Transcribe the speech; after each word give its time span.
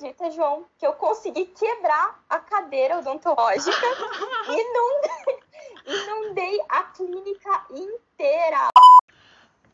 acredita, 0.00 0.30
João, 0.30 0.66
que 0.78 0.86
eu 0.86 0.94
consegui 0.94 1.44
quebrar 1.44 2.24
a 2.28 2.38
cadeira 2.38 2.98
odontológica 2.98 3.70
e 4.48 4.72
não, 4.72 5.00
inundei 5.86 6.58
a 6.68 6.84
clínica 6.84 7.66
inteira. 7.70 8.70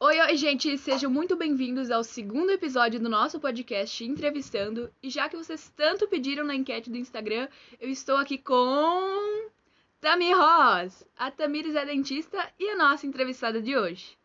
Oi, 0.00 0.20
oi, 0.20 0.36
gente, 0.36 0.76
sejam 0.78 1.10
muito 1.10 1.36
bem-vindos 1.36 1.90
ao 1.92 2.02
segundo 2.02 2.50
episódio 2.50 2.98
do 2.98 3.08
nosso 3.08 3.38
podcast 3.38 4.04
Entrevistando. 4.04 4.92
E 5.00 5.08
já 5.08 5.28
que 5.28 5.36
vocês 5.36 5.72
tanto 5.76 6.08
pediram 6.08 6.44
na 6.44 6.56
enquete 6.56 6.90
do 6.90 6.98
Instagram, 6.98 7.48
eu 7.80 7.88
estou 7.88 8.16
aqui 8.16 8.36
com 8.36 9.48
Tamir 10.00 10.36
Ross. 10.36 11.06
A 11.16 11.30
Tamires 11.30 11.76
é 11.76 11.86
dentista 11.86 12.52
e 12.58 12.68
a 12.70 12.76
nossa 12.76 13.06
entrevistada 13.06 13.62
de 13.62 13.76
hoje. 13.76 14.18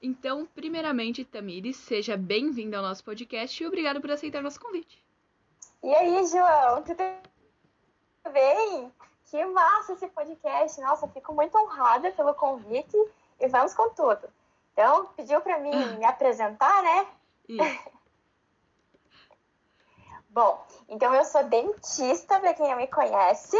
Então, 0.00 0.46
primeiramente, 0.54 1.24
Tamires, 1.24 1.76
seja 1.76 2.16
bem-vinda 2.16 2.76
ao 2.76 2.82
nosso 2.82 3.02
podcast 3.02 3.60
e 3.60 3.66
obrigado 3.66 4.00
por 4.00 4.10
aceitar 4.10 4.40
nosso 4.40 4.60
convite. 4.60 5.04
E 5.82 5.92
aí, 5.92 6.24
João, 6.26 6.82
tudo 6.84 7.02
bem? 8.32 8.92
Que 9.24 9.44
massa 9.44 9.94
esse 9.94 10.06
podcast. 10.08 10.80
Nossa, 10.80 11.08
fico 11.08 11.34
muito 11.34 11.58
honrada 11.58 12.12
pelo 12.12 12.32
convite 12.34 12.96
e 13.40 13.48
vamos 13.48 13.74
com 13.74 13.90
tudo. 13.90 14.28
Então, 14.72 15.06
pediu 15.16 15.40
para 15.40 15.58
mim 15.58 15.70
me 15.98 16.04
apresentar, 16.04 16.82
né? 16.82 17.06
Isso. 17.48 17.88
Bom, 20.30 20.64
então 20.88 21.12
eu 21.12 21.24
sou 21.24 21.42
dentista, 21.42 22.38
para 22.38 22.54
quem 22.54 22.68
não 22.68 22.76
me 22.76 22.86
conhece. 22.86 23.56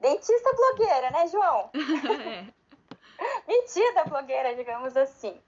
Dentista 0.00 0.54
blogueira, 0.54 1.10
né, 1.10 1.26
João? 1.28 1.70
É. 3.22 3.46
Metida 3.46 4.04
blogueira, 4.04 4.54
digamos 4.56 4.96
assim. 4.96 5.40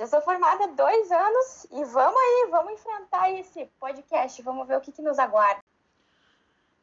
Já 0.00 0.06
sou 0.06 0.22
formada 0.22 0.64
há 0.64 0.68
dois 0.68 1.12
anos 1.12 1.66
e 1.70 1.84
vamos 1.84 2.18
aí, 2.18 2.48
vamos 2.50 2.72
enfrentar 2.72 3.30
esse 3.32 3.66
podcast, 3.78 4.40
vamos 4.40 4.66
ver 4.66 4.78
o 4.78 4.80
que, 4.80 4.90
que 4.90 5.02
nos 5.02 5.18
aguarda. 5.18 5.62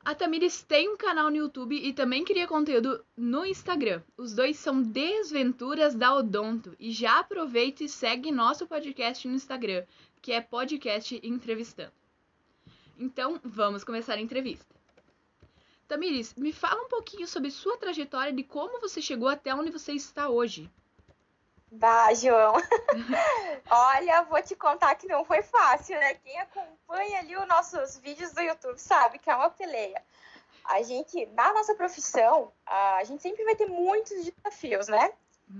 A 0.06 0.14
Tamires 0.14 0.62
tem 0.62 0.88
um 0.88 0.96
canal 0.96 1.32
no 1.32 1.36
YouTube 1.36 1.76
e 1.76 1.94
também 1.94 2.24
cria 2.24 2.46
conteúdo 2.46 3.04
no 3.18 3.44
Instagram. 3.44 4.04
Os 4.16 4.36
dois 4.36 4.60
são 4.60 4.84
Desventuras 4.84 5.96
da 5.96 6.14
Odonto. 6.14 6.76
E 6.80 6.92
já 6.92 7.18
aproveita 7.18 7.84
e 7.84 7.90
segue 7.90 8.32
nosso 8.32 8.68
podcast 8.68 9.28
no 9.28 9.34
Instagram, 9.34 9.84
que 10.22 10.32
é 10.32 10.40
Podcast 10.40 11.20
Entrevistando. 11.24 11.94
Então, 13.00 13.42
vamos 13.44 13.84
começar 13.84 14.14
a 14.14 14.22
entrevista. 14.22 14.76
Tamires, 15.88 16.36
me 16.36 16.54
fala 16.54 16.84
um 16.84 16.88
pouquinho 16.88 17.28
sobre 17.28 17.50
sua 17.50 17.78
trajetória 17.78 18.32
de 18.32 18.44
como 18.44 18.80
você 18.80 19.02
chegou 19.02 19.28
até 19.28 19.56
onde 19.56 19.72
você 19.72 19.94
está 19.94 20.30
hoje. 20.30 20.70
Bah, 21.72 22.14
João. 22.14 22.54
Olha, 23.70 24.24
vou 24.24 24.42
te 24.42 24.56
contar 24.56 24.96
que 24.96 25.08
não 25.08 25.26
foi 25.26 25.42
fácil, 25.42 26.00
né? 26.00 26.14
Quem 26.16 26.40
acompanha 26.40 27.20
ali 27.20 27.36
os 27.36 27.48
nossos 27.48 27.98
vídeos 27.98 28.32
do 28.34 28.42
YouTube 28.42 28.78
sabe 28.78 29.20
que 29.20 29.30
é 29.30 29.36
uma 29.36 29.50
peleia. 29.50 30.02
A 30.64 30.82
gente, 30.82 31.26
na 31.28 31.54
nossa 31.54 31.76
profissão, 31.76 32.52
a 32.66 33.04
gente 33.04 33.22
sempre 33.22 33.44
vai 33.44 33.56
ter 33.56 33.68
muitos 33.68 34.24
desafios, 34.24 34.88
né? 34.88 35.14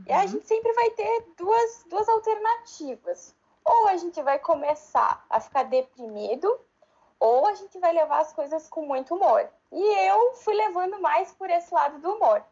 E 0.06 0.12
a 0.14 0.22
Uhum. 0.22 0.28
gente 0.28 0.48
sempre 0.48 0.72
vai 0.74 0.90
ter 0.92 1.26
duas, 1.38 1.84
duas 1.88 2.08
alternativas. 2.10 3.36
Ou 3.64 3.88
a 3.88 3.98
gente 3.98 4.22
vai 4.22 4.40
começar 4.40 5.26
a 5.30 5.40
ficar 5.42 5.64
deprimido, 5.64 6.60
ou 7.20 7.48
a 7.48 7.54
gente 7.54 7.78
vai 7.80 7.92
levar 7.94 8.20
as 8.20 8.32
coisas 8.34 8.70
com 8.70 8.86
muito 8.86 9.16
humor. 9.16 9.50
E 9.72 10.08
eu 10.10 10.34
fui 10.36 10.54
levando 10.54 11.00
mais 11.02 11.34
por 11.34 11.50
esse 11.50 11.74
lado 11.74 12.00
do 12.00 12.14
humor. 12.14 12.44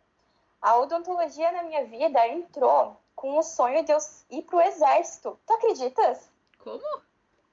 A 0.62 0.78
odontologia 0.78 1.52
na 1.52 1.64
minha 1.64 1.86
vida 1.86 2.26
entrou 2.28 2.98
com 3.16 3.38
o 3.38 3.44
sonho 3.44 3.84
de 3.84 3.92
eu 3.92 3.98
ir 4.30 4.42
pro 4.44 4.62
exército. 4.62 5.40
Tu 5.46 5.54
acreditas? 5.54 6.30
Como? 6.60 7.02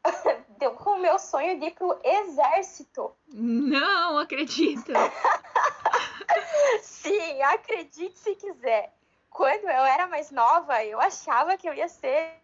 Deu 0.58 0.72
com 0.72 0.90
o 0.90 0.98
meu 0.98 1.18
sonho 1.18 1.58
de 1.58 1.66
ir 1.66 1.74
pro 1.74 1.98
exército. 2.02 3.14
Não 3.32 4.18
acredito. 4.18 4.92
Sim, 6.82 7.42
acredite 7.42 8.18
se 8.18 8.34
quiser. 8.34 8.92
Quando 9.30 9.64
eu 9.64 9.84
era 9.84 10.06
mais 10.06 10.30
nova, 10.30 10.84
eu 10.84 11.00
achava 11.00 11.56
que 11.56 11.68
eu 11.68 11.74
ia 11.74 11.88
ser 11.88 12.42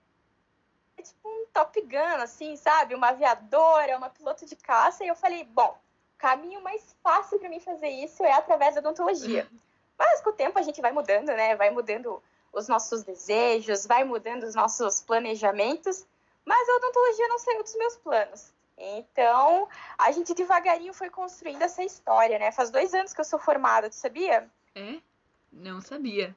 tipo 0.96 1.28
um 1.28 1.46
Top 1.52 1.80
Gun, 1.80 2.22
assim, 2.22 2.56
sabe? 2.56 2.94
Uma 2.94 3.10
aviadora, 3.10 3.96
uma 3.96 4.10
piloto 4.10 4.46
de 4.46 4.56
caça. 4.56 5.04
E 5.04 5.08
eu 5.08 5.14
falei, 5.14 5.44
bom, 5.44 5.78
o 6.14 6.18
caminho 6.18 6.62
mais 6.62 6.96
fácil 7.02 7.38
para 7.38 7.48
mim 7.48 7.60
fazer 7.60 7.88
isso 7.88 8.22
é 8.22 8.32
através 8.32 8.74
da 8.74 8.80
odontologia. 8.80 9.48
Mas 9.98 10.20
com 10.20 10.30
o 10.30 10.32
tempo 10.32 10.58
a 10.58 10.62
gente 10.62 10.80
vai 10.80 10.92
mudando, 10.92 11.26
né? 11.26 11.56
Vai 11.56 11.70
mudando 11.70 12.22
os 12.58 12.68
nossos 12.68 13.02
desejos, 13.02 13.86
vai 13.86 14.04
mudando 14.04 14.44
os 14.44 14.54
nossos 14.54 15.00
planejamentos. 15.00 16.06
Mas 16.44 16.68
a 16.68 16.76
odontologia 16.76 17.28
não 17.28 17.38
saiu 17.38 17.62
dos 17.62 17.76
meus 17.76 17.96
planos. 17.96 18.52
Então, 18.76 19.68
a 19.98 20.12
gente 20.12 20.34
devagarinho 20.34 20.94
foi 20.94 21.10
construindo 21.10 21.62
essa 21.62 21.82
história, 21.82 22.38
né? 22.38 22.52
Faz 22.52 22.70
dois 22.70 22.94
anos 22.94 23.12
que 23.12 23.20
eu 23.20 23.24
sou 23.24 23.38
formada, 23.38 23.90
tu 23.90 23.96
sabia? 23.96 24.48
É? 24.74 25.00
Não 25.52 25.80
sabia. 25.80 26.34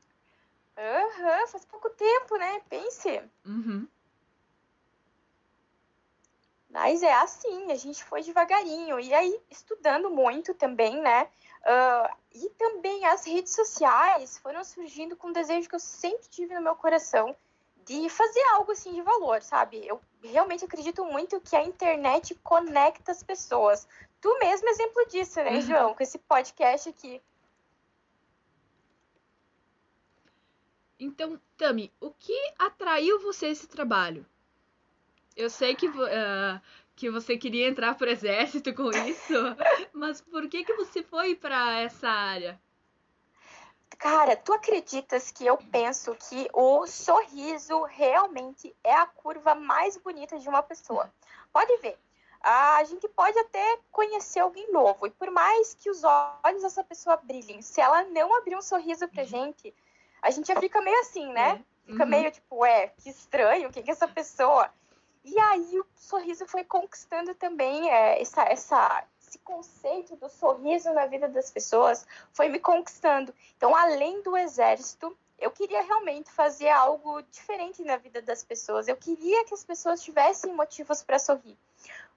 Aham, 0.78 1.48
faz 1.48 1.66
pouco 1.66 1.90
tempo, 1.92 2.36
né? 2.38 2.62
Pense. 2.70 3.22
Uhum. 3.46 3.88
Mas 6.70 7.03
é 7.03 7.14
assim, 7.14 7.72
a 7.72 7.76
gente 7.76 8.03
foi 8.03 8.24
devagarinho. 8.24 9.00
E 9.00 9.14
aí, 9.14 9.40
estudando 9.50 10.09
muito 10.09 10.53
também, 10.53 11.00
né? 11.02 11.28
Ah, 11.64 12.16
e 12.34 12.50
também 12.52 13.06
as 13.06 13.25
redes 13.25 13.53
sociais 13.53 14.38
foram 14.38 14.64
surgindo 14.64 15.16
com 15.16 15.28
um 15.28 15.34
desejo 15.34 15.68
que 15.68 15.75
eu 15.75 15.80
sempre 15.80 16.28
tive 16.30 16.53
no 16.56 16.62
meu 16.62 16.75
coração 16.75 17.36
de 17.86 18.08
fazer 18.09 18.42
algo 18.53 18.72
assim 18.72 18.94
de 18.94 19.02
valor, 19.02 19.42
sabe? 19.42 19.86
Eu 19.86 20.00
realmente 20.24 20.64
acredito 20.64 21.03
muito 21.03 21.41
que 21.41 21.56
a 21.56 21.64
internet 21.64 22.36
conecta 22.36 23.12
as 23.12 23.24
pessoas. 23.24 23.88
Tu 24.22 24.40
mesmo 24.40 24.70
exemplo 24.70 25.06
disso, 25.08 25.41
né, 25.41 25.56
Uhum. 25.56 25.62
João? 25.62 25.94
Com 25.96 26.03
esse 26.03 26.20
podcast 26.20 26.90
aqui. 26.90 27.22
Então, 31.00 31.41
Tami, 31.58 31.91
o 32.00 32.12
que 32.12 32.38
atraiu 32.59 33.20
você 33.20 33.47
a 33.47 33.50
esse 33.50 33.68
trabalho? 33.68 34.25
Eu 35.36 35.50
sei 35.50 35.74
que, 35.75 35.88
ah, 35.88 36.62
que 37.02 37.10
você 37.10 37.36
queria 37.36 37.68
entrar 37.68 37.96
pro 37.96 38.08
exército 38.08 38.76
com 38.76 38.92
isso, 38.92 39.34
mas 39.92 40.22
por 40.22 40.48
que 40.48 40.64
que 40.64 40.76
você 40.76 41.02
foi 41.02 41.34
para 41.34 41.80
essa 41.80 42.08
área? 42.08 42.62
Cara, 43.98 44.36
tu 44.36 44.54
acreditas 44.54 45.32
que 45.32 45.44
eu 45.44 45.58
penso 45.58 46.16
que 46.30 46.48
o 46.54 46.86
sorriso 46.86 47.82
realmente 47.86 48.76
é 48.84 48.94
a 48.94 49.08
curva 49.08 49.56
mais 49.56 49.98
bonita 49.98 50.38
de 50.38 50.48
uma 50.48 50.62
pessoa? 50.62 51.12
Pode 51.52 51.76
ver. 51.78 51.98
A 52.40 52.84
gente 52.84 53.08
pode 53.10 53.38
até 53.40 53.80
conhecer 53.92 54.42
alguém 54.42 54.72
novo, 54.72 55.08
e 55.08 55.10
por 55.10 55.32
mais 55.32 55.74
que 55.74 55.90
os 55.90 56.04
olhos 56.04 56.62
dessa 56.62 56.84
pessoa 56.84 57.18
brilhem, 57.18 57.64
se 57.64 57.82
ela 57.82 58.04
não 58.04 58.38
abrir 58.38 58.56
um 58.56 58.62
sorriso 58.62 59.08
pra 59.08 59.24
gente, 59.24 59.74
a 60.22 60.30
gente 60.30 60.50
já 60.50 60.56
fica 60.60 60.80
meio 60.84 61.00
assim, 61.00 61.34
né? 61.34 61.60
Fica 61.88 62.04
Uhum. 62.04 62.10
meio 62.12 62.32
tipo, 62.32 62.58
ué, 62.58 62.90
que 62.90 63.10
estranho, 63.10 63.72
quem 63.72 63.82
que 63.82 63.90
é 63.90 63.94
essa 63.94 64.08
pessoa? 64.08 64.72
E 65.24 65.40
aí 65.40 65.80
o 65.80 65.86
sorriso 65.96 66.48
foi 66.48 66.64
conquistando 66.64 67.36
também 67.36 67.90
é, 67.90 68.22
essa, 68.22 68.44
essa, 68.44 69.06
esse 69.22 69.38
conceito 69.40 70.16
do 70.16 70.28
sorriso 70.30 70.92
na 70.94 71.06
vida 71.06 71.28
das 71.28 71.52
pessoas, 71.52 72.06
foi 72.34 72.50
me 72.50 72.59
conquistando. 72.59 73.34
Então, 73.56 73.76
além 73.76 74.22
do 74.24 74.36
exército, 74.36 75.16
eu 75.38 75.52
queria 75.52 75.82
realmente 75.82 76.32
fazer 76.32 76.70
algo 76.70 77.22
diferente 77.24 77.84
na 77.84 77.98
vida 77.98 78.22
das 78.22 78.44
pessoas. 78.44 78.88
Eu 78.88 78.96
queria 78.96 79.46
que 79.46 79.54
as 79.54 79.64
pessoas 79.64 80.04
tivessem 80.04 80.54
motivos 80.54 81.02
para 81.02 81.18
sorrir. 81.18 81.58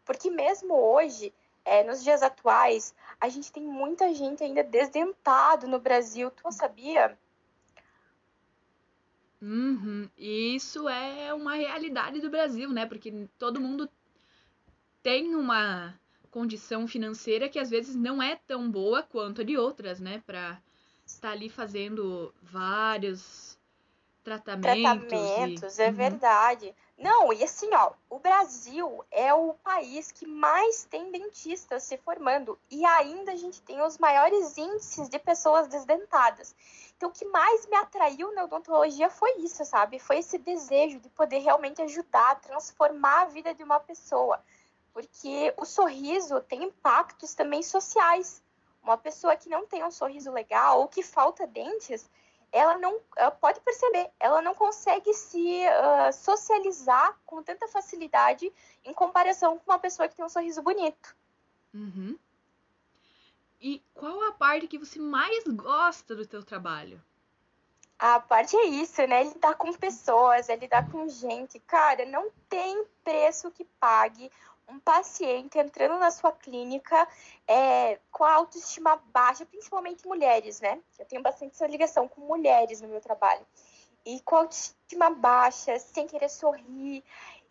Porque 0.05 0.31
mesmo 0.31 0.75
hoje, 0.75 1.33
é, 1.65 1.83
nos 1.83 2.03
dias 2.03 2.23
atuais, 2.23 2.95
a 3.21 3.29
gente 3.29 3.51
tem 3.51 3.63
muita 3.63 4.13
gente 4.13 4.45
ainda 4.45 4.63
desdentado 4.63 5.67
no 5.67 5.79
Brasil. 5.79 6.31
Tu 6.31 6.53
sabia? 6.53 7.19
Uhum. 9.45 10.09
E 10.17 10.57
isso 10.57 10.89
é 10.89 11.33
uma 11.35 11.55
realidade 11.55 12.21
do 12.21 12.31
Brasil, 12.31 12.71
né? 12.71 12.87
Porque 12.87 13.29
todo 13.39 13.61
mundo 13.61 13.89
tem 15.03 15.35
uma 15.37 15.95
condição 16.31 16.87
financeira 16.89 17.49
que 17.49 17.59
às 17.59 17.71
vezes 17.71 17.95
não 17.95 18.21
é 18.23 18.37
tão 18.37 18.69
boa 18.71 19.03
quanto 19.03 19.41
a 19.43 19.45
de 19.45 19.57
outras, 19.57 20.01
né? 20.01 20.23
Pra 20.27 20.61
estar 21.07 21.31
ali 21.31 21.49
fazendo 21.49 22.35
vários 22.43 23.59
tratamentos. 24.25 25.37
e- 25.39 25.65
Tratamentos, 25.65 25.79
é 25.79 25.91
Uhum. 25.91 25.97
verdade. 25.97 26.75
Não, 26.99 27.33
e 27.33 27.45
assim, 27.45 27.69
ó, 27.75 27.93
o 28.09 28.19
Brasil 28.19 29.05
é 29.11 29.33
o 29.35 29.53
país 29.55 30.11
que 30.11 30.27
mais 30.27 30.85
tem 30.85 31.11
dentistas 31.13 31.83
se 31.83 31.97
formando 31.99 32.59
e 32.71 32.85
ainda 32.85 33.33
a 33.33 33.37
gente 33.37 33.61
tem 33.63 33.83
os 33.83 33.99
maiores 33.99 34.57
índices 34.57 35.09
de 35.09 35.19
pessoas 35.19 35.69
desdentadas. 35.69 36.55
Então, 36.97 37.09
o 37.09 37.13
que 37.13 37.25
mais 37.27 37.67
me 37.67 37.77
atraiu 37.77 38.33
na 38.35 38.45
odontologia 38.45 39.11
foi 39.11 39.39
isso, 39.39 39.65
sabe? 39.65 39.99
Foi 39.99 40.19
esse 40.19 40.39
desejo 40.39 41.01
de 41.01 41.09
poder 41.11 41.39
realmente 41.39 41.83
ajudar, 41.83 42.41
transformar 42.41 43.23
a 43.23 43.27
vida 43.27 43.53
de 43.55 43.63
uma 43.63 43.81
pessoa. 43.81 44.41
Porque 44.93 45.53
o 45.57 45.65
sorriso 45.65 46.41
tem 46.41 46.65
impactos 46.65 47.35
também 47.35 47.63
sociais. 47.63 48.43
Uma 48.83 48.97
pessoa 48.97 49.35
que 49.35 49.49
não 49.49 49.67
tem 49.67 49.83
um 49.83 49.91
sorriso 49.91 50.31
legal 50.31 50.81
ou 50.81 50.89
que 50.89 51.03
falta 51.03 51.47
dentes, 51.47 52.09
ela 52.53 52.79
não 52.79 53.01
ela 53.17 53.33
pode 53.33 53.59
perceber, 53.61 54.09
ela 54.21 54.41
não 54.41 54.55
consegue 54.55 55.13
se 55.13 55.65
uh, 55.67 56.13
socializar 56.13 57.19
com 57.27 57.43
tanta 57.43 57.67
facilidade 57.67 58.53
em 58.85 58.95
comparação 58.95 59.59
com 59.59 59.73
uma 59.73 59.79
pessoa 59.79 60.07
que 60.07 60.15
tem 60.15 60.25
um 60.25 60.29
sorriso 60.29 60.63
bonito. 60.63 61.17
Uhum. 61.75 62.17
E 63.65 63.83
qual 63.95 64.23
a 64.29 64.33
parte 64.33 64.67
que 64.67 64.77
você 64.77 64.99
mais 64.99 65.43
gosta 65.45 66.15
do 66.15 66.27
teu 66.27 66.45
trabalho? 66.45 67.03
A 67.99 68.21
parte 68.21 68.55
é 68.55 68.67
isso, 68.67 69.07
né? 69.07 69.25
Lidar 69.25 69.55
com 69.55 69.73
pessoas, 69.73 70.51
é 70.51 70.57
lidar 70.57 70.91
com 70.91 71.09
gente. 71.09 71.59
Cara, 71.61 72.05
não 72.05 72.31
tem 72.47 72.85
preço 73.03 73.51
que 73.51 73.65
pague 73.81 74.31
um 74.69 74.79
paciente 74.79 75.59
entrando 75.59 75.99
na 75.99 76.11
sua 76.11 76.31
clínica 76.31 77.09
é, 77.49 77.99
com 78.13 78.25
a 78.25 78.35
autoestima 78.35 78.97
baixa, 78.97 79.47
principalmente 79.47 80.07
mulheres, 80.07 80.61
né? 80.61 80.79
Eu 80.99 81.07
tenho 81.07 81.23
bastante 81.23 81.55
essa 81.55 81.67
ligação 81.67 82.07
com 82.07 82.21
mulheres 82.21 82.83
no 82.83 82.89
meu 82.89 83.01
trabalho. 83.01 83.47
E 84.05 84.21
com 84.21 84.37
a 84.37 84.41
autoestima 84.41 85.09
baixa, 85.09 85.79
sem 85.79 86.07
querer 86.07 86.29
sorrir. 86.29 87.03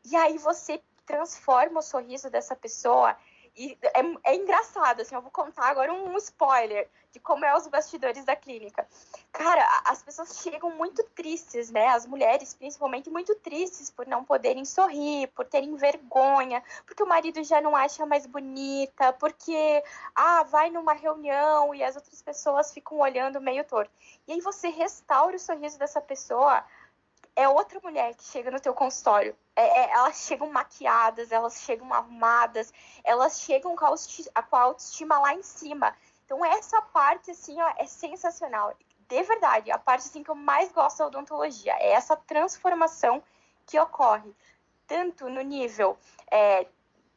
E 0.06 0.15
aí 0.15 0.38
você 0.38 0.80
transforma 1.07 1.80
o 1.80 1.83
sorriso 1.83 2.30
dessa 2.30 2.56
pessoa 2.56 3.18
e 3.55 3.77
é, 3.83 4.31
é, 4.31 4.35
engraçado, 4.35 5.01
assim, 5.01 5.13
eu 5.13 5.21
vou 5.21 5.29
contar 5.29 5.65
agora 5.65 5.94
um, 5.94 6.17
spoiler 6.17 6.89
de 7.11 7.19
como 7.19 7.45
é 7.45 7.55
os 7.55 7.67
bastidores 7.67 8.25
da 8.25 8.35
clínica. 8.35 8.88
Cara, 9.31 9.63
as 9.85 10.01
pessoas 10.01 10.39
chegam 10.39 10.71
muito 10.71 11.03
tristes, 11.15 11.69
né? 11.69 11.88
As 11.89 12.07
mulheres, 12.07 12.55
principalmente, 12.55 13.11
muito 13.11 13.35
tristes 13.35 13.91
por 13.91 14.07
não 14.07 14.23
poderem 14.23 14.65
sorrir, 14.65 15.27
por 15.27 15.45
terem 15.45 15.75
vergonha, 15.75 16.63
porque 16.88 17.03
o 17.03 17.07
marido 17.07 17.44
já 17.44 17.61
não 17.61 17.75
acha 17.75 18.03
mais 18.05 18.25
bonita, 18.25 19.13
porque, 19.13 19.83
ah, 20.15 20.41
vai 20.44 20.71
numa 20.71 20.94
reunião 20.94 21.75
e 21.75 21.83
as 21.83 21.95
outras 21.95 22.21
pessoas 22.23 22.73
ficam 22.73 22.97
olhando 22.97 23.39
meio 23.39 23.63
torto. 23.63 23.91
E 24.27 24.33
aí 24.33 24.41
você 24.41 24.69
restaura 24.69 25.35
o 25.35 25.39
sorriso 25.39 25.77
dessa 25.77 26.01
pessoa 26.01 26.63
é 27.35 27.47
outra 27.50 27.80
mulher 27.81 28.13
que 28.15 28.24
chega 28.24 28.51
no 28.51 28.59
teu 28.59 28.74
consultório. 28.74 29.35
É, 29.56 29.81
é, 29.81 29.91
elas 29.91 30.18
chegam 30.25 30.51
maquiadas, 30.51 31.31
elas 31.31 31.62
chegam 31.62 31.91
arrumadas, 31.94 32.74
elas 33.03 33.41
chegam 33.41 33.75
com 33.75 33.85
a, 33.85 34.44
com 34.44 34.56
a 34.56 34.62
autoestima 34.62 35.19
lá 35.19 35.33
em 35.33 35.44
cima. 35.44 35.95
Então 36.25 36.44
essa 36.45 36.81
parte 36.81 37.31
assim 37.31 37.59
ó, 37.62 37.74
é 37.77 37.85
sensacional. 37.85 38.75
De 39.07 39.24
verdade, 39.24 39.71
a 39.71 39.77
parte 39.77 40.07
assim 40.07 40.24
que 40.24 40.31
eu 40.31 40.35
mais 40.35 40.71
gosto 40.71 41.00
da 41.00 41.07
odontologia 41.07 41.74
é 41.74 41.91
essa 41.91 42.15
transformação 42.15 43.21
que 43.65 43.79
ocorre 43.79 44.33
tanto 44.88 45.29
no 45.29 45.41
nível 45.41 45.97
é, 46.29 46.68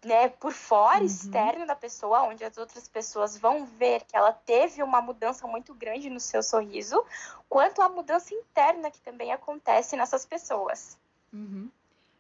né, 0.04 0.28
por 0.28 0.52
fora, 0.52 1.00
uhum. 1.00 1.06
externo 1.06 1.66
da 1.66 1.74
pessoa, 1.74 2.22
onde 2.22 2.44
as 2.44 2.56
outras 2.56 2.88
pessoas 2.88 3.36
vão 3.36 3.64
ver 3.64 4.04
que 4.04 4.16
ela 4.16 4.32
teve 4.32 4.82
uma 4.82 5.00
mudança 5.00 5.46
muito 5.46 5.74
grande 5.74 6.08
no 6.10 6.20
seu 6.20 6.42
sorriso, 6.42 7.04
quanto 7.48 7.82
a 7.82 7.88
mudança 7.88 8.34
interna 8.34 8.90
que 8.90 9.00
também 9.00 9.32
acontece 9.32 9.96
nessas 9.96 10.24
pessoas. 10.24 10.98
Uhum. 11.32 11.70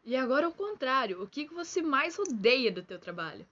E 0.04 0.16
agora 0.16 0.48
o 0.48 0.52
contrário, 0.52 1.22
o 1.22 1.28
que 1.28 1.46
você 1.46 1.82
mais 1.82 2.18
odeia 2.18 2.70
do 2.70 2.82
teu 2.82 2.98
trabalho? 2.98 3.46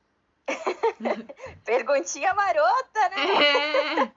Perguntinha 1.65 2.35
marota, 2.35 3.09
né? 3.11 3.45
É. 3.45 4.13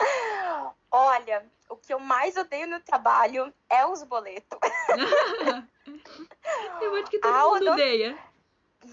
Olha, 0.90 1.46
o 1.68 1.76
que 1.76 1.92
eu 1.92 2.00
mais 2.00 2.36
odeio 2.36 2.66
no 2.66 2.80
trabalho 2.80 3.52
é 3.68 3.86
os 3.86 4.02
boletos. 4.02 4.58
eu 6.80 6.94
acho 6.96 7.10
que 7.10 7.18
todo 7.18 7.32
a 7.32 7.44
mundo 7.44 7.56
odont... 7.56 7.70
odeia. 7.72 8.18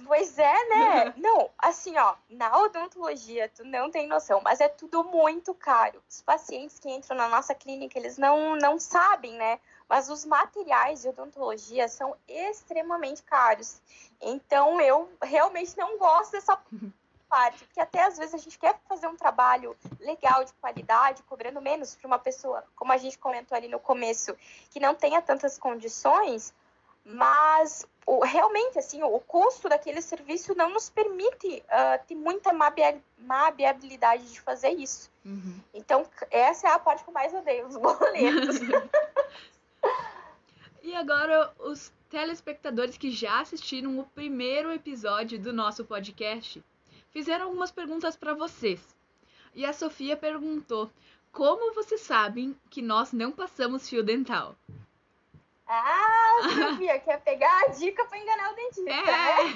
Pois 0.06 0.38
é, 0.38 0.70
né? 0.70 1.14
Não, 1.18 1.50
assim, 1.58 1.98
ó, 1.98 2.16
na 2.30 2.58
odontologia, 2.60 3.50
tu 3.50 3.64
não 3.64 3.90
tem 3.90 4.08
noção, 4.08 4.42
mas 4.44 4.60
é 4.60 4.68
tudo 4.68 5.04
muito 5.04 5.54
caro. 5.54 6.04
Os 6.10 6.22
pacientes 6.22 6.78
que 6.78 6.90
entram 6.90 7.16
na 7.16 7.30
nossa 7.30 7.56
clínica, 7.56 7.98
eles 7.98 8.18
não, 8.18 8.56
não 8.58 8.80
sabem, 8.80 9.34
né? 9.34 9.60
Mas 9.88 10.10
os 10.10 10.26
materiais 10.26 11.02
de 11.02 11.10
odontologia 11.10 11.88
são 11.88 12.16
extremamente 12.28 13.24
caros. 13.24 13.82
Então, 14.22 14.82
eu 14.82 15.10
realmente 15.22 15.78
não 15.78 15.98
gosto 15.98 16.34
dessa 16.34 16.58
parte, 17.30 17.64
porque 17.66 17.80
até 17.80 18.04
às 18.04 18.18
vezes 18.18 18.34
a 18.34 18.38
gente 18.38 18.58
quer 18.58 18.80
fazer 18.88 19.08
um 19.08 19.16
trabalho 19.16 19.76
legal, 20.00 20.44
de 20.44 20.54
qualidade, 20.54 21.24
cobrando 21.24 21.62
menos 21.62 21.96
para 21.96 22.08
uma 22.08 22.20
pessoa, 22.20 22.64
como 22.76 22.92
a 22.92 22.98
gente 22.98 23.18
comentou 23.18 23.56
ali 23.56 23.68
no 23.68 23.80
começo, 23.80 24.36
que 24.70 24.80
não 24.80 24.96
tenha 24.96 25.22
tantas 25.22 25.58
condições, 25.58 26.54
mas 27.08 27.88
o, 28.06 28.24
realmente 28.24 28.78
assim 28.78 29.02
o 29.02 29.20
custo 29.22 29.70
daquele 29.70 30.02
serviço 30.02 30.54
não 30.56 30.70
nos 30.70 30.90
permite 30.90 31.64
uh, 31.64 32.06
ter 32.06 32.16
muita 32.16 32.52
mabiabilidade 32.54 34.30
de 34.30 34.42
fazer 34.42 34.72
isso. 34.72 35.10
Uhum. 35.24 35.60
Então 35.74 36.06
essa 36.30 36.68
é 36.68 36.72
a 36.72 36.80
parte 36.80 37.04
que 37.04 37.10
eu 37.10 37.14
mais 37.14 37.34
odeio, 37.34 37.66
os 37.66 37.76
boletos. 37.80 38.60
e 40.84 40.94
agora 40.94 41.54
os 41.60 41.94
telespectadores 42.10 42.98
que 42.98 43.10
já 43.10 43.40
assistiram 43.40 44.00
o 44.00 44.06
primeiro 44.06 44.72
episódio 44.72 45.40
do 45.40 45.54
nosso 45.54 45.86
podcast 45.86 46.62
fizeram 47.12 47.46
algumas 47.46 47.72
perguntas 47.72 48.18
para 48.18 48.34
vocês. 48.34 48.96
E 49.56 49.66
a 49.66 49.72
Sofia 49.72 50.18
perguntou: 50.18 50.92
como 51.32 51.74
vocês 51.74 52.02
sabem 52.02 52.54
que 52.70 52.82
nós 52.82 53.14
não 53.14 53.32
passamos 53.32 53.88
fio 53.88 54.04
dental? 54.04 54.56
Ah, 55.68 56.40
Silvia, 56.54 57.00
quer 57.00 57.22
pegar 57.22 57.64
a 57.64 57.68
dica 57.70 58.06
para 58.06 58.18
enganar 58.18 58.52
o 58.52 58.56
dentista, 58.56 58.90
é. 58.90 59.44
né? 59.44 59.56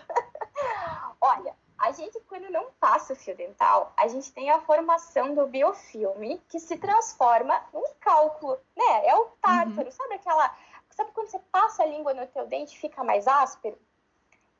Olha, 1.20 1.54
a 1.78 1.92
gente, 1.92 2.18
quando 2.20 2.50
não 2.50 2.70
passa 2.78 3.12
o 3.12 3.16
fio 3.16 3.36
dental, 3.36 3.92
a 3.96 4.08
gente 4.08 4.32
tem 4.32 4.50
a 4.50 4.60
formação 4.60 5.34
do 5.34 5.46
biofilme 5.46 6.40
que 6.48 6.58
se 6.58 6.76
transforma 6.76 7.62
num 7.72 7.94
cálculo, 8.00 8.58
né? 8.76 9.06
É 9.06 9.14
o 9.16 9.26
tártaro, 9.42 9.86
uhum. 9.86 9.92
sabe 9.92 10.14
aquela... 10.14 10.54
Sabe 10.90 11.12
quando 11.12 11.28
você 11.28 11.38
passa 11.50 11.82
a 11.82 11.86
língua 11.86 12.12
no 12.12 12.26
teu 12.26 12.46
dente 12.46 12.76
e 12.76 12.78
fica 12.78 13.02
mais 13.04 13.26
áspero? 13.26 13.78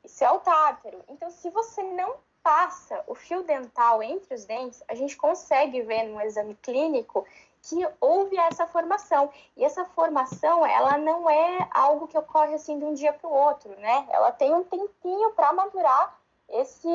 Isso 0.03 0.23
é 0.23 0.31
o 0.31 0.39
tártaro. 0.39 1.03
Então, 1.07 1.29
se 1.29 1.49
você 1.49 1.83
não 1.83 2.15
passa 2.41 3.03
o 3.07 3.13
fio 3.13 3.43
dental 3.43 4.01
entre 4.01 4.33
os 4.33 4.45
dentes, 4.45 4.81
a 4.87 4.95
gente 4.95 5.15
consegue 5.15 5.81
ver 5.81 6.03
no 6.03 6.19
exame 6.21 6.55
clínico 6.55 7.25
que 7.63 7.87
houve 7.99 8.37
essa 8.37 8.65
formação. 8.65 9.29
E 9.55 9.63
essa 9.63 9.85
formação, 9.85 10.65
ela 10.65 10.97
não 10.97 11.29
é 11.29 11.67
algo 11.71 12.07
que 12.07 12.17
ocorre 12.17 12.53
assim 12.53 12.79
de 12.79 12.85
um 12.85 12.93
dia 12.93 13.13
para 13.13 13.29
o 13.29 13.33
outro, 13.33 13.69
né? 13.79 14.07
Ela 14.09 14.31
tem 14.31 14.53
um 14.53 14.63
tempinho 14.63 15.31
para 15.31 15.53
madurar 15.53 16.17
esse, 16.49 16.89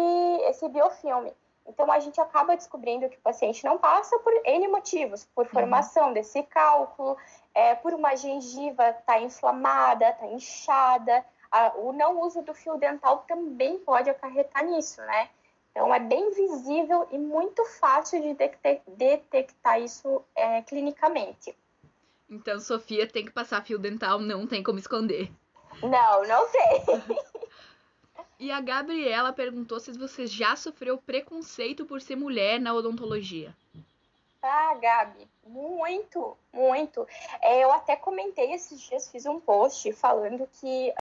esse 0.48 0.68
biofilme. 0.68 1.32
Então, 1.68 1.90
a 1.90 1.98
gente 1.98 2.20
acaba 2.20 2.56
descobrindo 2.56 3.08
que 3.08 3.16
o 3.16 3.20
paciente 3.20 3.64
não 3.64 3.76
passa 3.76 4.16
por 4.20 4.32
N 4.44 4.68
motivos, 4.68 5.24
por 5.34 5.46
uhum. 5.46 5.50
formação 5.50 6.08
uhum. 6.08 6.12
desse 6.12 6.42
cálculo, 6.44 7.16
é, 7.52 7.74
por 7.74 7.92
uma 7.92 8.14
gengiva 8.14 8.90
estar 8.90 9.02
tá 9.02 9.20
inflamada, 9.20 10.08
estar 10.10 10.26
tá 10.26 10.32
inchada. 10.32 11.24
A, 11.50 11.72
o 11.76 11.92
não 11.92 12.20
uso 12.20 12.42
do 12.42 12.54
fio 12.54 12.76
dental 12.76 13.24
também 13.26 13.78
pode 13.78 14.08
acarretar 14.08 14.64
nisso, 14.64 15.00
né? 15.02 15.28
Então, 15.76 15.94
é 15.94 16.00
bem 16.00 16.30
visível 16.30 17.06
e 17.10 17.18
muito 17.18 17.62
fácil 17.78 18.22
de 18.22 18.32
detectar 18.96 19.78
isso 19.78 20.24
é, 20.34 20.62
clinicamente. 20.62 21.54
Então, 22.30 22.58
Sofia 22.58 23.06
tem 23.06 23.26
que 23.26 23.30
passar 23.30 23.62
fio 23.62 23.78
dental, 23.78 24.18
não 24.18 24.46
tem 24.46 24.62
como 24.62 24.78
esconder. 24.78 25.30
Não, 25.82 26.26
não 26.26 26.48
tem. 26.48 26.82
e 28.40 28.50
a 28.50 28.58
Gabriela 28.58 29.34
perguntou 29.34 29.78
se 29.78 29.92
você 29.92 30.26
já 30.26 30.56
sofreu 30.56 30.96
preconceito 30.96 31.84
por 31.84 32.00
ser 32.00 32.16
mulher 32.16 32.58
na 32.58 32.72
odontologia. 32.72 33.54
Ah, 34.42 34.74
Gabi, 34.80 35.28
muito, 35.46 36.38
muito. 36.54 37.06
É, 37.42 37.62
eu 37.62 37.70
até 37.70 37.96
comentei 37.96 38.54
esses 38.54 38.80
dias, 38.80 39.10
fiz 39.10 39.26
um 39.26 39.38
post 39.38 39.92
falando 39.92 40.48
que 40.58 40.94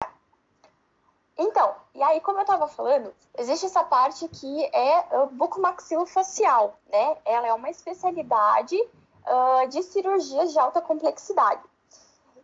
então, 1.39 1.75
e 1.95 2.03
aí, 2.03 2.21
como 2.21 2.39
eu 2.39 2.43
estava 2.43 2.69
falando, 2.69 3.15
existe 3.39 3.67
essa 3.67 3.83
parte 3.83 4.29
que 4.29 4.65
é 4.67 5.27
bucomaxilofacial, 5.33 6.79
né? 6.91 7.17
Ela 7.25 7.49
é 7.49 7.55
uma 7.55 7.71
especialidade 7.71 8.77
uh, 8.77 9.69
de 9.69 9.83
cirurgias 9.83 10.53
de 10.53 10.59
alta 10.59 10.83
complexidade. 10.83 11.63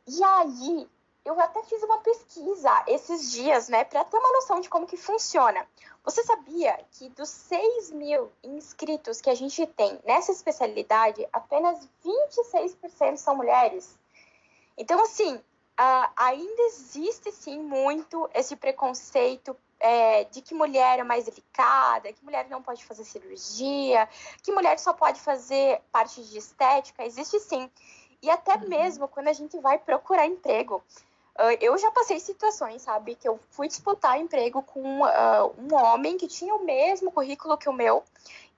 E 0.06 0.24
aí, 0.24 0.88
eu 1.24 1.38
até 1.38 1.62
fiz 1.64 1.82
uma 1.82 1.98
pesquisa 1.98 2.84
esses 2.86 3.30
dias, 3.30 3.68
né, 3.68 3.84
para 3.84 4.02
ter 4.04 4.16
uma 4.16 4.32
noção 4.32 4.60
de 4.60 4.70
como 4.70 4.86
que 4.86 4.96
funciona. 4.96 5.66
Você 6.02 6.24
sabia 6.24 6.78
que 6.92 7.10
dos 7.10 7.28
6 7.28 7.90
mil 7.90 8.32
inscritos 8.42 9.20
que 9.20 9.28
a 9.28 9.34
gente 9.34 9.66
tem 9.66 10.00
nessa 10.06 10.32
especialidade, 10.32 11.28
apenas 11.30 11.86
26% 12.02 13.18
são 13.18 13.36
mulheres? 13.36 13.98
Então, 14.78 15.02
assim, 15.02 15.38
uh, 15.78 16.10
ainda 16.16 16.62
existe 16.62 17.30
sim 17.30 17.60
muito 17.60 18.28
esse 18.34 18.56
preconceito 18.56 19.56
é, 19.80 20.24
de 20.24 20.42
que 20.42 20.54
mulher 20.54 20.98
é 20.98 21.04
mais 21.04 21.24
delicada, 21.24 22.12
que 22.12 22.24
mulher 22.24 22.48
não 22.48 22.60
pode 22.60 22.84
fazer 22.84 23.04
cirurgia, 23.04 24.08
que 24.42 24.52
mulher 24.52 24.78
só 24.78 24.92
pode 24.92 25.20
fazer 25.20 25.80
parte 25.92 26.22
de 26.22 26.38
estética, 26.38 27.04
existe 27.04 27.38
sim. 27.40 27.70
E 28.20 28.28
até 28.28 28.54
uhum. 28.54 28.68
mesmo 28.68 29.06
quando 29.06 29.28
a 29.28 29.32
gente 29.32 29.58
vai 29.60 29.78
procurar 29.78 30.26
emprego. 30.26 30.82
Uh, 31.38 31.56
eu 31.60 31.78
já 31.78 31.88
passei 31.92 32.18
situações, 32.18 32.82
sabe, 32.82 33.14
que 33.14 33.28
eu 33.28 33.38
fui 33.50 33.68
disputar 33.68 34.18
emprego 34.20 34.60
com 34.60 35.02
uh, 35.02 35.54
um 35.56 35.72
homem 35.72 36.16
que 36.16 36.26
tinha 36.26 36.52
o 36.52 36.64
mesmo 36.64 37.12
currículo 37.12 37.56
que 37.56 37.68
o 37.68 37.72
meu, 37.72 38.02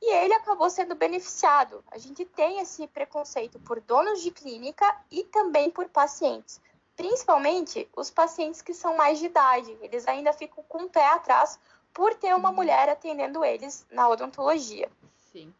e 0.01 0.15
ele 0.15 0.33
acabou 0.33 0.71
sendo 0.71 0.95
beneficiado. 0.95 1.85
A 1.91 1.99
gente 1.99 2.25
tem 2.25 2.59
esse 2.59 2.87
preconceito 2.87 3.59
por 3.59 3.83
donos 3.83 4.23
de 4.23 4.31
clínica 4.31 4.97
e 5.11 5.25
também 5.25 5.69
por 5.69 5.91
pacientes, 5.91 6.59
principalmente 6.97 7.89
os 7.97 8.11
pacientes 8.11 8.63
que 8.63 8.75
são 8.75 8.97
mais 8.97 9.19
de 9.19 9.27
idade. 9.27 9.77
Eles 9.81 10.07
ainda 10.07 10.33
ficam 10.33 10.63
com 10.65 10.85
o 10.85 10.91
pé 10.91 11.07
atrás 11.07 11.59
por 11.93 12.15
ter 12.15 12.35
uma 12.35 12.51
uhum. 12.51 12.55
mulher 12.57 12.89
atendendo 12.89 13.45
eles 13.45 13.87
na 13.91 14.09
odontologia. 14.09 14.91
Sim. 15.33 15.55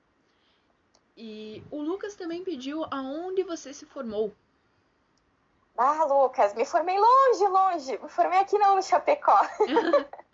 E 1.17 1.63
o 1.71 1.81
Lucas 1.81 2.15
também 2.15 2.45
pediu 2.45 2.85
aonde 2.91 3.43
você 3.43 3.75
se 3.75 3.87
formou. 3.87 4.33
Ah, 5.77 6.05
Lucas, 6.05 6.55
me 6.55 6.65
formei 6.65 6.99
longe, 6.99 7.49
longe. 7.49 7.99
Me 8.03 8.09
formei 8.09 8.39
aqui 8.39 8.59
na 8.59 8.81
Chapecó. 8.83 9.39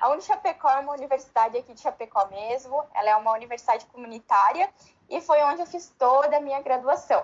A 0.00 0.08
Unichapecó 0.08 0.70
é 0.70 0.78
uma 0.78 0.94
universidade 0.94 1.58
aqui 1.58 1.74
de 1.74 1.80
Chapecó 1.80 2.26
mesmo, 2.28 2.82
ela 2.94 3.10
é 3.10 3.16
uma 3.16 3.32
universidade 3.32 3.84
comunitária 3.86 4.72
e 5.10 5.20
foi 5.20 5.42
onde 5.42 5.60
eu 5.60 5.66
fiz 5.66 5.94
toda 5.98 6.38
a 6.38 6.40
minha 6.40 6.60
graduação. 6.62 7.22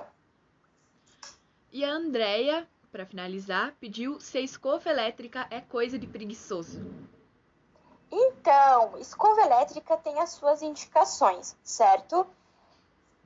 E 1.72 1.82
a 1.82 1.88
Andrea, 1.88 2.68
para 2.96 3.04
finalizar, 3.04 3.74
pediu 3.78 4.18
se 4.18 4.38
a 4.38 4.40
escova 4.40 4.88
elétrica 4.88 5.46
é 5.50 5.60
coisa 5.60 5.98
de 5.98 6.06
preguiçoso. 6.06 6.80
Então, 8.10 8.96
escova 8.98 9.42
elétrica 9.42 9.98
tem 9.98 10.18
as 10.18 10.30
suas 10.30 10.62
indicações, 10.62 11.54
certo? 11.62 12.26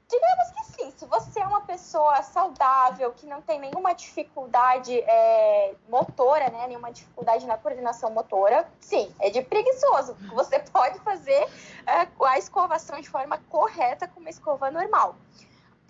Digamos 0.08 0.50
que 0.50 0.64
sim, 0.72 0.90
se 0.96 1.06
você 1.06 1.38
é 1.38 1.46
uma 1.46 1.60
pessoa 1.60 2.20
saudável, 2.24 3.12
que 3.12 3.26
não 3.26 3.40
tem 3.40 3.60
nenhuma 3.60 3.92
dificuldade 3.92 4.92
é, 4.92 5.76
motora, 5.88 6.50
né, 6.50 6.66
nenhuma 6.66 6.90
dificuldade 6.90 7.46
na 7.46 7.56
coordenação 7.56 8.10
motora, 8.10 8.68
sim, 8.80 9.14
é 9.20 9.30
de 9.30 9.40
preguiçoso. 9.40 10.16
Você 10.34 10.58
pode 10.58 10.98
fazer 10.98 11.48
é, 11.86 12.08
a 12.26 12.38
escovação 12.38 13.00
de 13.00 13.08
forma 13.08 13.38
correta 13.48 14.08
com 14.08 14.18
uma 14.18 14.30
escova 14.30 14.68
normal. 14.68 15.14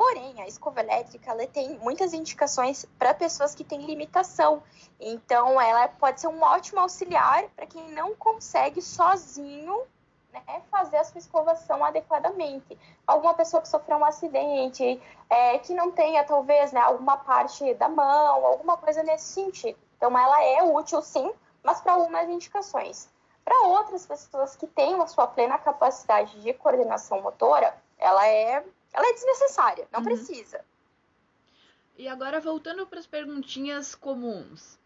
Porém, 0.00 0.40
a 0.40 0.46
escova 0.46 0.80
elétrica 0.80 1.30
ela 1.30 1.46
tem 1.46 1.78
muitas 1.78 2.14
indicações 2.14 2.86
para 2.98 3.12
pessoas 3.12 3.54
que 3.54 3.62
têm 3.62 3.84
limitação. 3.84 4.62
Então, 4.98 5.60
ela 5.60 5.88
pode 5.88 6.22
ser 6.22 6.28
um 6.28 6.42
ótimo 6.42 6.80
auxiliar 6.80 7.50
para 7.50 7.66
quem 7.66 7.86
não 7.90 8.14
consegue 8.16 8.80
sozinho 8.80 9.82
né, 10.32 10.62
fazer 10.70 10.96
a 10.96 11.04
sua 11.04 11.18
escovação 11.18 11.84
adequadamente. 11.84 12.78
Alguma 13.06 13.34
pessoa 13.34 13.60
que 13.60 13.68
sofreu 13.68 13.98
um 13.98 14.04
acidente, 14.06 14.98
é, 15.28 15.58
que 15.58 15.74
não 15.74 15.90
tenha, 15.90 16.24
talvez, 16.24 16.72
né, 16.72 16.80
alguma 16.80 17.18
parte 17.18 17.74
da 17.74 17.90
mão, 17.90 18.46
alguma 18.46 18.78
coisa 18.78 19.02
nesse 19.02 19.26
sentido. 19.26 19.78
Então, 19.98 20.18
ela 20.18 20.42
é 20.42 20.62
útil, 20.62 21.02
sim, 21.02 21.30
mas 21.62 21.82
para 21.82 21.92
algumas 21.92 22.26
indicações. 22.26 23.06
Para 23.44 23.66
outras 23.66 24.06
pessoas 24.06 24.56
que 24.56 24.66
têm 24.66 24.94
a 24.94 25.06
sua 25.06 25.26
plena 25.26 25.58
capacidade 25.58 26.40
de 26.40 26.54
coordenação 26.54 27.20
motora, 27.20 27.76
ela 27.98 28.26
é, 28.26 28.64
ela 28.92 29.06
é 29.08 29.12
desnecessária, 29.12 29.88
não 29.92 30.00
uhum. 30.00 30.04
precisa. 30.04 30.64
E 31.96 32.08
agora, 32.08 32.40
voltando 32.40 32.86
para 32.86 32.98
as 32.98 33.06
perguntinhas 33.06 33.94
comuns. 33.94 34.78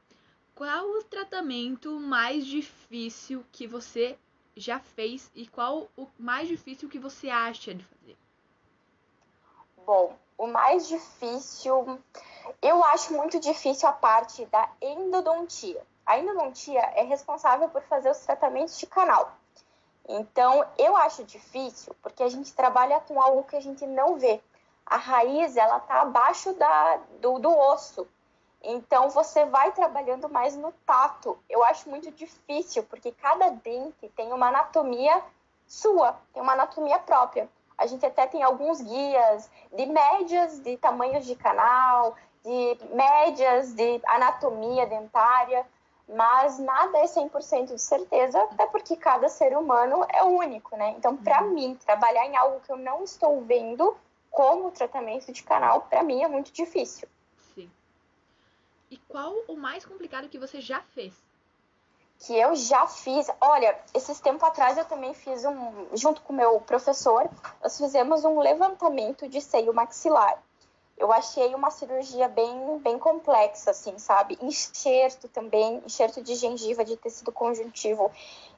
Qual 0.55 0.85
o 0.85 1.05
tratamento 1.05 1.99
mais 1.99 2.47
difícil 2.47 3.45
que 3.51 3.67
você 3.67 4.17
já 4.57 4.79
fez 4.79 5.31
e 5.35 5.47
qual 5.49 5.89
o 5.97 6.07
mais 6.19 6.49
difícil 6.49 6.89
que 6.89 6.99
você 6.99 7.29
acha 7.29 7.75
de 7.75 7.85
fazer? 7.85 8.17
Bom, 9.85 10.17
o 10.39 10.47
mais 10.47 10.87
difícil, 10.87 12.01
eu 12.63 12.85
acho 12.85 13.13
muito 13.13 13.39
difícil 13.41 13.89
a 13.89 13.93
parte 13.93 14.47
da 14.47 14.71
endodontia. 14.81 15.85
A 16.07 16.19
endodontia 16.19 16.81
é 16.81 17.03
responsável 17.03 17.69
por 17.69 17.83
fazer 17.83 18.11
os 18.11 18.19
tratamentos 18.19 18.79
de 18.79 18.87
canal. 18.87 19.37
Então, 20.09 20.65
eu 20.77 20.97
acho 20.97 21.25
difícil 21.25 21.95
porque 22.03 22.23
a 22.23 22.29
gente 22.29 22.53
trabalha 22.53 23.01
com 23.01 23.21
algo 23.21 23.45
que 23.45 23.57
a 23.57 23.61
gente 23.61 23.87
não 23.87 24.19
vê. 24.19 24.41
A 24.85 24.97
raiz, 24.97 25.57
ela 25.57 25.81
tá 25.81 26.03
abaixo 26.03 26.53
da, 26.53 26.99
do, 27.21 27.39
do 27.39 27.57
osso. 27.57 28.07
Então 28.63 29.11
você 29.11 29.45
vai 29.45 29.73
trabalhando 29.73 30.29
mais 30.29 30.57
no 30.57 30.73
tato. 30.87 31.39
Eu 31.49 31.63
acho 31.65 31.89
muito 31.89 32.11
difícil, 32.11 32.83
porque 32.85 33.13
cada 33.13 33.51
dente 33.51 34.09
tem 34.17 34.33
uma 34.33 34.49
anatomia 34.49 35.23
sua, 35.67 36.17
tem 36.33 36.43
uma 36.43 36.53
anatomia 36.53 36.99
própria. 36.99 37.49
A 37.77 37.87
gente 37.87 38.07
até 38.07 38.27
tem 38.27 38.43
alguns 38.43 38.81
guias 38.81 39.51
de 39.73 39.87
médias 39.87 40.61
de 40.61 40.77
tamanhos 40.79 41.27
de 41.27 41.35
canal, 41.35 42.15
de 42.43 42.79
médias 42.95 43.75
de 43.75 44.01
anatomia 44.07 44.87
dentária, 44.87 45.67
mas 46.09 46.59
nada 46.59 46.99
é 46.99 47.05
100% 47.05 47.75
de 47.75 47.81
certeza, 47.81 48.43
até 48.43 48.67
porque 48.67 48.97
cada 48.97 49.29
ser 49.29 49.57
humano 49.57 50.05
é 50.09 50.23
único, 50.23 50.77
né? 50.77 50.95
Então, 50.99 51.17
para 51.17 51.43
uhum. 51.43 51.51
mim, 51.51 51.75
trabalhar 51.77 52.27
em 52.27 52.37
algo 52.37 52.61
que 52.61 52.71
eu 52.71 52.77
não 52.77 53.03
estou 53.03 53.41
vendo 53.43 53.97
como 54.31 54.71
tratamento 54.71 55.33
de 55.33 55.43
canal, 55.43 55.83
para 55.83 56.03
mim 56.03 56.23
é 56.23 56.29
muito 56.29 56.53
difícil. 56.53 57.09
E 58.95 58.99
qual 59.09 59.35
o 59.49 59.57
mais 59.57 59.85
complicado 59.85 60.29
que 60.29 60.39
você 60.39 60.61
já 60.61 60.81
fez? 60.81 61.13
Que 62.21 62.39
eu 62.39 62.55
já 62.55 62.87
fiz. 62.87 63.29
Olha, 63.41 63.77
esses 63.93 64.21
tempos 64.21 64.45
atrás 64.45 64.79
eu 64.79 64.85
também 64.85 65.13
fiz 65.15 65.45
um. 65.45 65.89
Junto 65.97 66.23
com 66.23 66.33
o 66.33 66.37
meu 66.37 66.61
professor, 66.61 67.29
nós 67.61 67.77
fizemos 67.77 68.25
um 68.25 68.39
levantamento 68.39 69.29
de 69.29 69.41
seio 69.41 69.75
maxilar. 69.75 70.41
Eu 70.97 71.13
achei 71.13 71.55
uma 71.55 71.71
cirurgia 71.71 72.29
bem, 72.29 72.79
bem 72.79 72.99
complexa, 72.99 73.73
assim, 73.73 73.99
sabe? 73.99 74.39
Enxerto 74.41 75.29
também, 75.29 75.83
enxerto 75.85 76.23
de 76.23 76.35
gengiva, 76.37 76.85
de 76.85 76.97
tecido 76.97 77.33
conjuntivo. 77.33 78.11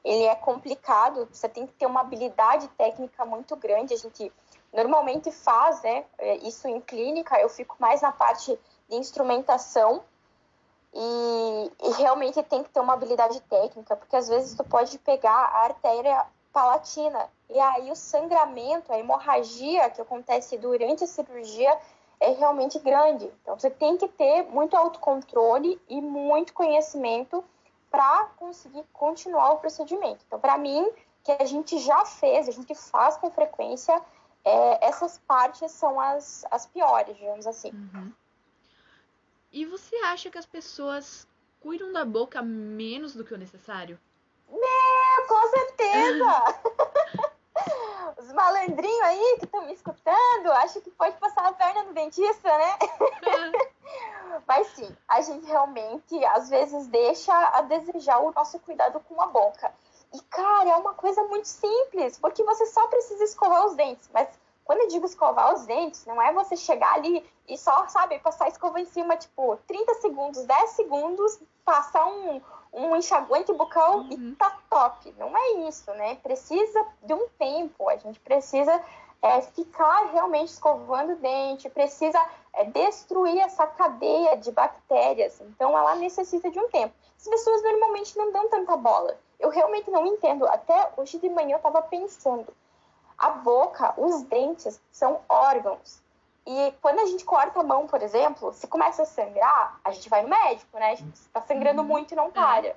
Ele 0.03 0.23
é 0.23 0.35
complicado, 0.35 1.27
você 1.31 1.49
tem 1.49 1.65
que 1.65 1.73
ter 1.73 1.85
uma 1.85 2.01
habilidade 2.01 2.67
técnica 2.69 3.25
muito 3.25 3.55
grande. 3.55 3.93
A 3.93 3.97
gente 3.97 4.31
normalmente 4.71 5.31
faz, 5.31 5.81
né, 5.81 6.05
isso 6.43 6.67
em 6.67 6.79
clínica, 6.79 7.39
eu 7.39 7.49
fico 7.49 7.75
mais 7.79 8.01
na 8.01 8.11
parte 8.11 8.57
de 8.87 8.95
instrumentação, 8.95 10.03
e, 10.93 11.71
e, 11.83 11.91
realmente 11.91 12.41
tem 12.43 12.63
que 12.63 12.69
ter 12.69 12.79
uma 12.79 12.93
habilidade 12.93 13.39
técnica, 13.41 13.95
porque 13.95 14.15
às 14.15 14.27
vezes 14.27 14.55
tu 14.55 14.63
pode 14.63 14.97
pegar 14.99 15.31
a 15.31 15.65
artéria 15.65 16.25
palatina 16.51 17.29
e 17.49 17.59
aí 17.59 17.91
o 17.91 17.95
sangramento, 17.95 18.91
a 18.91 18.97
hemorragia 18.97 19.89
que 19.91 20.01
acontece 20.01 20.57
durante 20.57 21.03
a 21.03 21.07
cirurgia 21.07 21.77
é 22.19 22.31
realmente 22.31 22.79
grande. 22.79 23.31
Então 23.41 23.57
você 23.57 23.69
tem 23.69 23.97
que 23.97 24.07
ter 24.07 24.43
muito 24.43 24.75
autocontrole 24.75 25.79
e 25.87 26.01
muito 26.01 26.53
conhecimento 26.53 27.43
para 27.89 28.25
conseguir 28.37 28.83
continuar 28.91 29.51
o 29.51 29.57
procedimento. 29.57 30.23
Então, 30.27 30.39
para 30.39 30.57
mim, 30.57 30.91
que 31.23 31.31
a 31.31 31.45
gente 31.45 31.79
já 31.79 32.05
fez, 32.05 32.47
a 32.47 32.51
gente 32.51 32.73
faz 32.75 33.17
com 33.17 33.31
frequência, 33.31 34.01
é, 34.43 34.87
essas 34.87 35.17
partes 35.19 35.71
são 35.71 35.99
as, 35.99 36.45
as 36.51 36.65
piores, 36.65 37.17
digamos 37.17 37.47
assim. 37.47 37.71
Uhum. 37.71 38.11
E 39.51 39.65
você 39.65 39.95
acha 39.97 40.29
que 40.29 40.37
as 40.37 40.45
pessoas 40.45 41.27
cuidam 41.59 41.91
da 41.91 42.05
boca 42.05 42.41
menos 42.41 43.13
do 43.13 43.23
que 43.23 43.33
o 43.33 43.37
necessário? 43.37 43.99
Meu, 44.49 45.27
com 45.27 45.49
certeza! 45.49 46.61
Os 48.17 48.31
malandrinhos 48.33 49.01
aí 49.01 49.37
que 49.39 49.45
estão 49.45 49.65
me 49.65 49.73
escutando, 49.73 50.51
acho 50.53 50.81
que 50.81 50.89
pode 50.91 51.15
passar 51.17 51.45
a 51.45 51.53
perna 51.53 51.83
no 51.83 51.93
dentista, 51.93 52.49
né? 52.57 52.77
Mas 54.47 54.67
sim, 54.69 54.95
a 55.07 55.21
gente 55.21 55.45
realmente 55.45 56.25
às 56.25 56.49
vezes 56.49 56.87
deixa 56.87 57.33
a 57.33 57.61
desejar 57.61 58.19
o 58.19 58.31
nosso 58.31 58.59
cuidado 58.59 58.99
com 59.01 59.21
a 59.21 59.27
boca. 59.27 59.71
E 60.13 60.21
cara, 60.21 60.69
é 60.69 60.75
uma 60.75 60.93
coisa 60.93 61.23
muito 61.23 61.47
simples, 61.47 62.17
porque 62.17 62.43
você 62.43 62.65
só 62.67 62.87
precisa 62.87 63.23
escovar 63.23 63.65
os 63.65 63.75
dentes, 63.75 64.09
mas 64.13 64.27
quando 64.67 64.81
eu 64.81 64.87
digo 64.89 65.05
escovar 65.05 65.53
os 65.53 65.65
dentes, 65.65 66.05
não 66.05 66.21
é 66.21 66.33
você 66.33 66.57
chegar 66.57 66.93
ali 66.95 67.25
e 67.47 67.57
só, 67.57 67.87
sabe, 67.87 68.19
passar 68.19 68.45
a 68.45 68.49
escova 68.49 68.79
em 68.81 68.85
cima, 68.85 69.15
tipo, 69.15 69.57
30 69.65 69.93
segundos, 69.95 70.43
10 70.43 70.69
segundos, 70.71 71.39
passar 71.63 72.05
um, 72.05 72.41
um 72.71 72.95
enxaguante 72.95 73.51
bucal 73.53 73.99
uhum. 73.99 74.11
e 74.11 74.35
tá 74.35 74.57
top. 74.69 75.13
Não 75.17 75.35
é 75.35 75.67
isso, 75.67 75.89
né? 75.91 76.15
Precisa 76.15 76.85
de 77.03 77.13
um 77.13 77.27
tempo, 77.37 77.89
a 77.89 77.95
gente 77.97 78.19
precisa 78.19 78.81
é, 79.21 79.41
ficar 79.41 80.11
realmente 80.11 80.49
escovando 80.49 81.13
o 81.13 81.15
dente, 81.17 81.69
precisa 81.69 82.19
é, 82.53 82.65
destruir 82.65 83.39
essa 83.39 83.65
cadeia 83.67 84.37
de 84.37 84.51
bactérias. 84.51 85.39
Então, 85.41 85.77
ela 85.77 85.95
necessita 85.95 86.49
de 86.49 86.59
um 86.59 86.69
tempo. 86.69 86.93
As 87.17 87.27
pessoas 87.27 87.63
normalmente 87.63 88.17
não 88.17 88.31
dão 88.31 88.47
tanta 88.49 88.77
bola. 88.77 89.17
Eu 89.39 89.49
realmente 89.49 89.89
não 89.89 90.05
entendo. 90.05 90.47
Até 90.47 90.91
hoje 90.97 91.17
de 91.17 91.29
manhã 91.29 91.53
eu 91.53 91.57
estava 91.57 91.81
pensando 91.81 92.53
a 93.17 93.31
boca, 93.31 93.93
os 93.97 94.21
dentes 94.23 94.79
são 94.91 95.21
órgãos. 95.27 96.01
E 96.49 96.73
quando 96.81 96.99
a 96.99 97.05
gente 97.05 97.25
corta 97.25 97.59
a 97.59 97.63
mão, 97.63 97.87
por 97.87 98.01
exemplo, 98.01 98.53
se 98.53 98.67
começa 98.67 99.03
a 99.03 99.05
sangrar, 99.05 99.81
a 99.83 99.91
gente 99.91 100.07
vai 100.07 100.21
no 100.21 100.29
médico, 100.29 100.79
né? 100.79 100.93
Está 100.93 101.41
sangrando 101.41 101.81
uhum. 101.81 101.87
muito 101.89 102.13
e 102.13 102.15
não 102.15 102.31
para. 102.31 102.73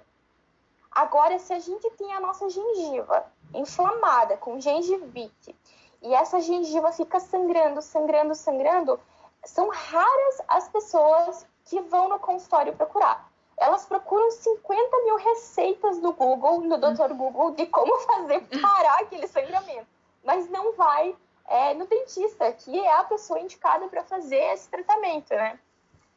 Agora, 0.90 1.38
se 1.38 1.52
a 1.52 1.60
gente 1.60 1.88
tem 1.90 2.12
a 2.12 2.18
nossa 2.18 2.50
gengiva 2.50 3.24
inflamada 3.54 4.36
com 4.36 4.58
gengivite 4.58 5.54
e 6.02 6.12
essa 6.12 6.40
gengiva 6.40 6.90
fica 6.90 7.20
sangrando, 7.20 7.80
sangrando, 7.80 8.34
sangrando, 8.34 8.98
são 9.44 9.68
raras 9.68 10.42
as 10.48 10.68
pessoas 10.68 11.46
que 11.66 11.80
vão 11.82 12.08
no 12.08 12.18
consultório 12.18 12.74
procurar. 12.74 13.30
Elas 13.56 13.86
procuram 13.86 14.32
50 14.32 14.96
mil 15.04 15.16
receitas 15.16 16.00
do 16.00 16.12
Google, 16.12 16.62
no 16.62 16.76
Dr. 16.76 17.14
Google, 17.14 17.52
de 17.52 17.66
como 17.66 17.96
fazer 18.02 18.40
parar 18.60 18.98
aquele 18.98 19.28
sangramento 19.28 19.86
mas 20.24 20.48
não 20.48 20.72
vai 20.74 21.14
é, 21.50 21.74
no 21.74 21.86
dentista, 21.86 22.50
que 22.52 22.78
é 22.78 22.96
a 22.96 23.04
pessoa 23.04 23.40
indicada 23.40 23.88
para 23.88 24.04
fazer 24.04 24.40
esse 24.54 24.68
tratamento, 24.68 25.30
né? 25.30 25.58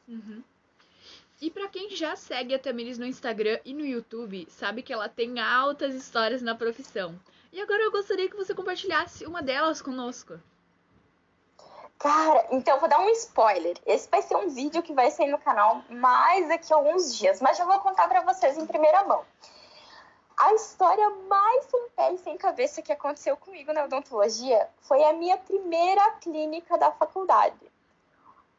Uhum. 0.08 0.44
E 1.42 1.50
para 1.50 1.68
quem 1.68 1.90
já 1.90 2.16
segue 2.16 2.54
a 2.54 2.60
Tamires 2.60 2.98
no 2.98 3.06
Instagram 3.06 3.60
e 3.66 3.74
no 3.74 3.86
YouTube, 3.86 4.48
sabe 4.50 4.84
que 4.84 4.94
ela 4.94 5.10
tem 5.10 5.42
altas 5.42 5.94
histórias 5.96 6.42
na 6.42 6.56
profissão. 6.56 7.20
E 7.52 7.60
agora 7.60 7.82
eu 7.82 7.92
gostaria 7.92 8.30
que 8.30 8.36
você 8.36 8.54
compartilhasse 8.54 9.26
uma 9.26 9.42
delas 9.42 9.82
conosco. 9.82 10.40
Cara, 12.00 12.48
então 12.52 12.80
vou 12.80 12.90
dar 12.90 13.00
um 13.00 13.10
spoiler. 13.10 13.78
Esse 13.86 14.10
vai 14.10 14.22
ser 14.22 14.36
um 14.36 14.50
vídeo 14.50 14.84
que 14.84 14.94
vai 14.94 15.10
sair 15.10 15.32
no 15.32 15.40
canal 15.40 15.84
mais 15.90 16.48
daqui 16.48 16.72
a 16.72 16.76
alguns 16.76 17.18
dias, 17.18 17.42
mas 17.42 17.58
já 17.58 17.66
vou 17.66 17.80
contar 17.80 18.08
para 18.08 18.22
vocês 18.22 18.58
em 18.58 18.68
primeira 18.68 19.04
mão. 19.04 19.26
A 20.44 20.54
história 20.56 21.10
mais 21.30 21.64
sem 21.68 21.90
pé 21.96 22.12
e 22.12 22.18
sem 22.18 22.38
cabeça 22.38 22.82
que 22.82 22.92
aconteceu 22.92 23.38
comigo 23.38 23.72
na 23.72 23.86
odontologia 23.86 24.70
foi 24.82 25.02
a 25.02 25.14
minha 25.14 25.38
primeira 25.38 26.12
clínica 26.20 26.78
da 26.78 26.92
faculdade. 26.92 27.72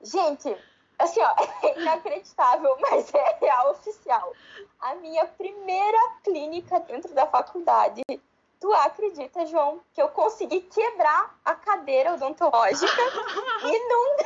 Gente, 0.00 0.56
assim, 0.98 1.20
ó, 1.20 1.34
é 1.62 1.76
inacreditável, 1.78 2.74
mas 2.80 3.12
é 3.12 3.36
real 3.38 3.72
oficial. 3.72 4.32
A 4.80 4.94
minha 4.94 5.26
primeira 5.26 5.98
clínica 6.22 6.80
dentro 6.80 7.12
da 7.12 7.26
faculdade 7.26 8.00
Tu 8.64 8.72
acredita, 8.72 9.44
João, 9.44 9.78
que 9.92 10.00
eu 10.00 10.08
consegui 10.08 10.62
quebrar 10.62 11.38
a 11.44 11.54
cadeira 11.54 12.14
odontológica 12.14 12.86
e 13.62 13.88
não, 13.88 14.16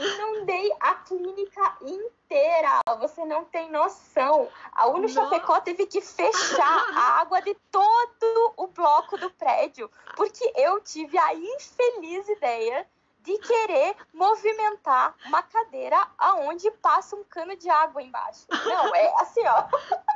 e 0.00 0.18
não 0.18 0.44
dei 0.46 0.72
a 0.80 0.94
clínica 0.94 1.76
inteira? 1.82 2.80
Você 2.98 3.24
não 3.24 3.44
tem 3.44 3.70
noção. 3.70 4.48
A 4.72 4.86
Uno 4.86 5.08
Chapecó 5.08 5.60
teve 5.60 5.86
que 5.86 6.00
fechar 6.00 6.90
a 6.94 7.20
água 7.20 7.40
de 7.42 7.54
todo 7.70 8.54
o 8.56 8.66
bloco 8.68 9.18
do 9.18 9.30
prédio, 9.30 9.90
porque 10.16 10.52
eu 10.56 10.80
tive 10.80 11.18
a 11.18 11.34
infeliz 11.34 12.28
ideia 12.28 12.88
de 13.22 13.36
querer 13.38 13.94
movimentar 14.14 15.14
uma 15.26 15.42
cadeira 15.42 16.08
aonde 16.16 16.70
passa 16.70 17.14
um 17.14 17.24
cano 17.24 17.54
de 17.54 17.68
água 17.68 18.02
embaixo. 18.02 18.46
Não, 18.48 18.94
é 18.94 19.14
assim, 19.20 19.42
ó. 19.46 19.64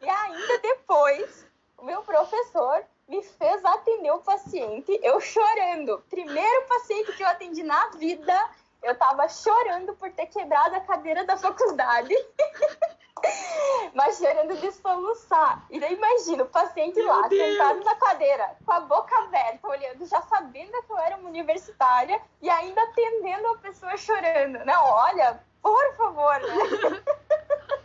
E 0.00 0.08
ainda 0.08 0.58
depois 0.58 1.46
o 1.78 1.84
meu 1.84 2.02
professor 2.02 2.84
me 3.08 3.22
fez 3.22 3.64
atender 3.64 4.10
o 4.10 4.18
paciente, 4.18 4.98
eu 5.02 5.20
chorando. 5.20 6.02
Primeiro 6.10 6.66
paciente 6.66 7.12
que 7.12 7.22
eu 7.22 7.28
atendi 7.28 7.62
na 7.62 7.88
vida, 7.90 8.50
eu 8.84 8.94
tava 8.96 9.28
chorando 9.28 9.94
por 9.94 10.10
ter 10.12 10.26
quebrado 10.26 10.76
a 10.76 10.80
cadeira 10.80 11.24
da 11.24 11.36
faculdade. 11.36 12.14
Mas 13.94 14.18
chorando 14.18 14.54
de 14.56 14.70
soluçar. 14.72 15.64
E 15.70 15.80
daí 15.80 15.94
imagina 15.94 16.42
o 16.42 16.48
paciente 16.48 16.96
Meu 16.96 17.06
lá, 17.06 17.26
Deus. 17.28 17.52
sentado 17.52 17.84
na 17.84 17.94
cadeira, 17.94 18.56
com 18.64 18.72
a 18.72 18.80
boca 18.80 19.16
aberta, 19.24 19.66
olhando, 19.66 20.06
já 20.06 20.20
sabendo 20.22 20.82
que 20.82 20.92
eu 20.92 20.98
era 20.98 21.16
uma 21.16 21.28
universitária 21.30 22.20
e 22.42 22.50
ainda 22.50 22.82
atendendo 22.82 23.48
a 23.48 23.58
pessoa 23.58 23.96
chorando. 23.96 24.64
Não, 24.66 24.84
olha, 24.84 25.40
por 25.62 25.96
favor, 25.96 26.40
né? 26.40 27.02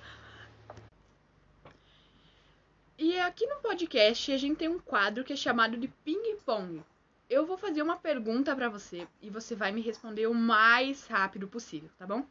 E 3.01 3.18
aqui 3.18 3.48
no 3.48 3.56
podcast 3.62 4.29
a 4.29 4.36
gente 4.36 4.58
tem 4.58 4.68
um 4.68 4.77
quadro 4.77 5.24
que 5.24 5.32
é 5.32 5.36
chamado 5.38 5.77
de 5.77 5.88
ping 5.88 6.36
pong. 6.46 6.84
Eu 7.29 7.45
vou 7.45 7.57
fazer 7.57 7.83
uma 7.83 7.95
pergunta 7.95 8.55
para 8.55 8.69
você 8.69 9.07
e 9.21 9.29
você 9.29 9.55
vai 9.55 9.71
me 9.71 9.81
responder 9.81 10.25
o 10.25 10.33
mais 10.33 11.05
rápido 11.05 11.48
possível, 11.48 11.89
tá 11.95 12.07
bom? 12.07 12.25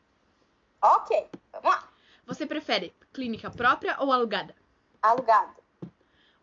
Ok, 0.82 1.30
vamos 1.52 1.70
lá. 1.70 1.88
Você 2.26 2.44
prefere 2.44 2.92
clínica 3.12 3.48
própria 3.48 3.96
ou 4.00 4.12
alugada? 4.12 4.56
Alugada. 5.00 5.54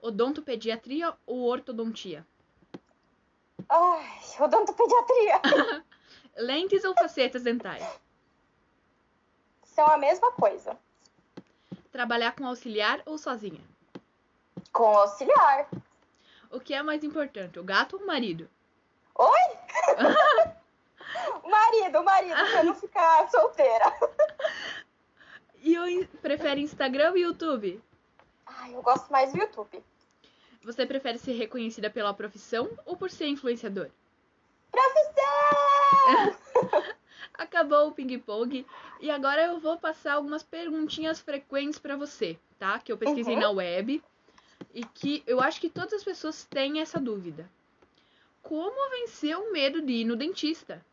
Odontopediatria 0.02 1.14
ou 1.26 1.42
ortodontia? 1.42 2.26
Ai, 3.68 4.20
odontopediatria. 4.40 5.42
Lentes 6.38 6.86
ou 6.86 6.94
facetas 6.94 7.44
dentais? 7.44 7.84
São 9.64 9.86
a 9.86 9.98
mesma 9.98 10.32
coisa. 10.32 10.78
Trabalhar 11.92 12.34
com 12.36 12.48
auxiliar 12.48 13.02
ou 13.06 13.18
sozinha? 13.18 13.62
Com 14.72 14.98
auxiliar. 14.98 15.68
O 16.56 16.60
que 16.62 16.74
é 16.74 16.82
mais 16.82 17.04
importante, 17.04 17.60
o 17.60 17.64
gato 17.66 17.98
ou 17.98 18.04
o 18.04 18.08
marido? 18.08 18.50
Oi? 19.16 19.30
o 21.44 21.50
marido, 21.52 22.00
o 22.00 22.06
marido, 22.06 22.34
pra 22.34 22.64
não 22.64 22.74
ficar 22.74 23.30
solteira. 23.30 23.86
E 25.62 25.74
eu 25.74 26.08
prefere 26.22 26.62
Instagram 26.62 27.10
ou 27.10 27.18
YouTube? 27.18 27.82
Ai, 28.46 28.76
eu 28.76 28.84
gosto 28.84 29.12
mais 29.12 29.34
do 29.34 29.40
YouTube. 29.40 29.84
Você 30.62 30.86
prefere 30.86 31.18
ser 31.18 31.32
reconhecida 31.32 31.90
pela 31.90 32.14
profissão 32.14 32.70
ou 32.86 32.96
por 32.96 33.10
ser 33.10 33.26
influenciador? 33.28 33.90
Profissão! 34.72 36.36
Acabou 37.34 37.88
o 37.88 37.92
ping-pong 37.94 38.64
e 39.02 39.10
agora 39.10 39.44
eu 39.48 39.60
vou 39.60 39.80
passar 39.80 40.14
algumas 40.14 40.44
perguntinhas 40.44 41.20
frequentes 41.20 41.80
para 41.80 41.98
você, 41.98 42.38
tá? 42.60 42.78
Que 42.78 42.92
eu 42.92 42.98
pesquisei 42.98 43.34
uhum. 43.34 43.42
na 43.42 43.50
web 43.50 44.04
e 44.76 44.84
que 44.84 45.24
eu 45.26 45.40
acho 45.40 45.62
que 45.62 45.70
todas 45.70 45.94
as 45.94 46.04
pessoas 46.04 46.44
têm 46.44 46.82
essa 46.82 47.00
dúvida. 47.00 47.50
Como 48.44 48.90
vencer 48.92 49.36
o 49.38 49.52
medo 49.52 49.82
de 49.82 49.94
ir 49.94 50.06
no 50.06 50.18
dentista? 50.18 50.86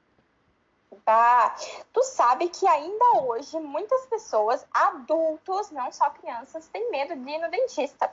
Tá. 1.04 1.56
Tu 1.92 2.02
sabe 2.04 2.48
que 2.48 2.66
ainda 2.66 3.22
hoje 3.22 3.58
muitas 3.58 4.06
pessoas, 4.06 4.64
adultos, 4.72 5.70
não 5.70 5.90
só 5.90 6.10
crianças, 6.10 6.68
têm 6.68 6.90
medo 6.90 7.16
de 7.16 7.30
ir 7.30 7.38
no 7.38 7.50
dentista. 7.50 8.10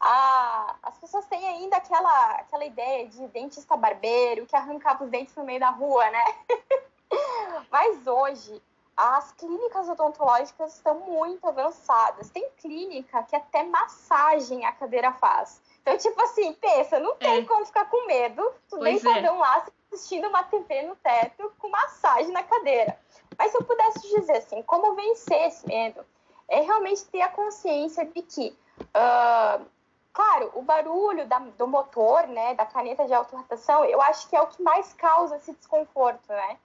Ah, 0.00 0.74
as 0.82 0.98
pessoas 0.98 1.24
têm 1.26 1.46
ainda 1.46 1.76
aquela, 1.76 2.32
aquela 2.32 2.64
ideia 2.64 3.06
de 3.06 3.28
dentista 3.28 3.76
barbeiro 3.76 4.46
que 4.46 4.56
arrancava 4.56 5.04
os 5.04 5.10
dentes 5.10 5.36
no 5.36 5.44
meio 5.44 5.60
da 5.60 5.70
rua, 5.70 6.10
né? 6.10 6.24
Mas 7.70 8.06
hoje 8.06 8.60
as 8.96 9.32
clínicas 9.32 9.88
odontológicas 9.88 10.74
estão 10.74 11.00
muito 11.00 11.46
avançadas. 11.46 12.30
Tem 12.30 12.48
clínica 12.58 13.22
que 13.24 13.34
até 13.34 13.62
massagem 13.64 14.64
a 14.66 14.72
cadeira 14.72 15.12
faz. 15.12 15.60
Então, 15.80 15.96
tipo 15.96 16.20
assim, 16.22 16.52
pensa, 16.54 17.00
não 17.00 17.16
tem 17.16 17.38
é. 17.38 17.44
como 17.44 17.64
ficar 17.66 17.86
com 17.86 18.06
medo. 18.06 18.42
Tu 18.68 18.76
pois 18.76 19.02
deitadão 19.02 19.36
é. 19.36 19.38
lá 19.38 19.66
assistindo 19.90 20.28
uma 20.28 20.42
TV 20.44 20.82
no 20.82 20.96
teto 20.96 21.52
com 21.58 21.68
massagem 21.68 22.32
na 22.32 22.42
cadeira. 22.42 22.98
Mas 23.38 23.50
se 23.50 23.58
eu 23.58 23.64
pudesse 23.64 24.00
dizer 24.14 24.38
assim, 24.38 24.62
como 24.62 24.94
vencer 24.94 25.48
esse 25.48 25.66
medo, 25.66 26.04
é 26.48 26.60
realmente 26.60 27.04
ter 27.06 27.22
a 27.22 27.28
consciência 27.28 28.04
de 28.04 28.22
que, 28.22 28.56
uh, 28.80 29.64
claro, 30.12 30.50
o 30.54 30.62
barulho 30.62 31.26
da, 31.26 31.38
do 31.38 31.66
motor, 31.66 32.26
né, 32.26 32.54
da 32.54 32.66
caneta 32.66 33.06
de 33.06 33.14
autorrotação, 33.14 33.84
eu 33.84 34.00
acho 34.02 34.28
que 34.28 34.36
é 34.36 34.42
o 34.42 34.46
que 34.46 34.62
mais 34.62 34.92
causa 34.92 35.36
esse 35.36 35.52
desconforto, 35.52 36.28
né? 36.28 36.58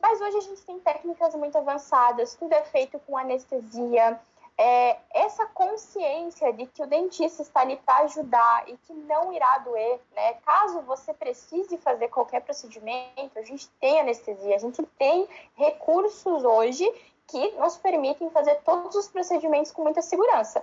Mas 0.00 0.20
hoje 0.20 0.36
a 0.38 0.40
gente 0.40 0.62
tem 0.62 0.78
técnicas 0.80 1.34
muito 1.34 1.56
avançadas, 1.58 2.34
tudo 2.34 2.52
é 2.52 2.62
feito 2.62 2.98
com 3.00 3.16
anestesia. 3.16 4.18
É, 4.56 4.98
essa 5.14 5.46
consciência 5.46 6.52
de 6.52 6.66
que 6.66 6.82
o 6.82 6.86
dentista 6.86 7.40
está 7.42 7.60
ali 7.60 7.76
para 7.76 8.04
ajudar 8.04 8.68
e 8.68 8.76
que 8.76 8.92
não 8.92 9.32
irá 9.32 9.58
doer, 9.58 10.00
né? 10.14 10.34
Caso 10.44 10.82
você 10.82 11.14
precise 11.14 11.78
fazer 11.78 12.08
qualquer 12.08 12.42
procedimento, 12.42 13.38
a 13.38 13.42
gente 13.42 13.68
tem 13.80 14.00
anestesia, 14.00 14.56
a 14.56 14.58
gente 14.58 14.82
tem 14.98 15.26
recursos 15.54 16.44
hoje 16.44 16.90
que 17.26 17.52
nos 17.52 17.76
permitem 17.78 18.28
fazer 18.30 18.56
todos 18.56 18.94
os 18.96 19.08
procedimentos 19.08 19.72
com 19.72 19.82
muita 19.82 20.02
segurança. 20.02 20.62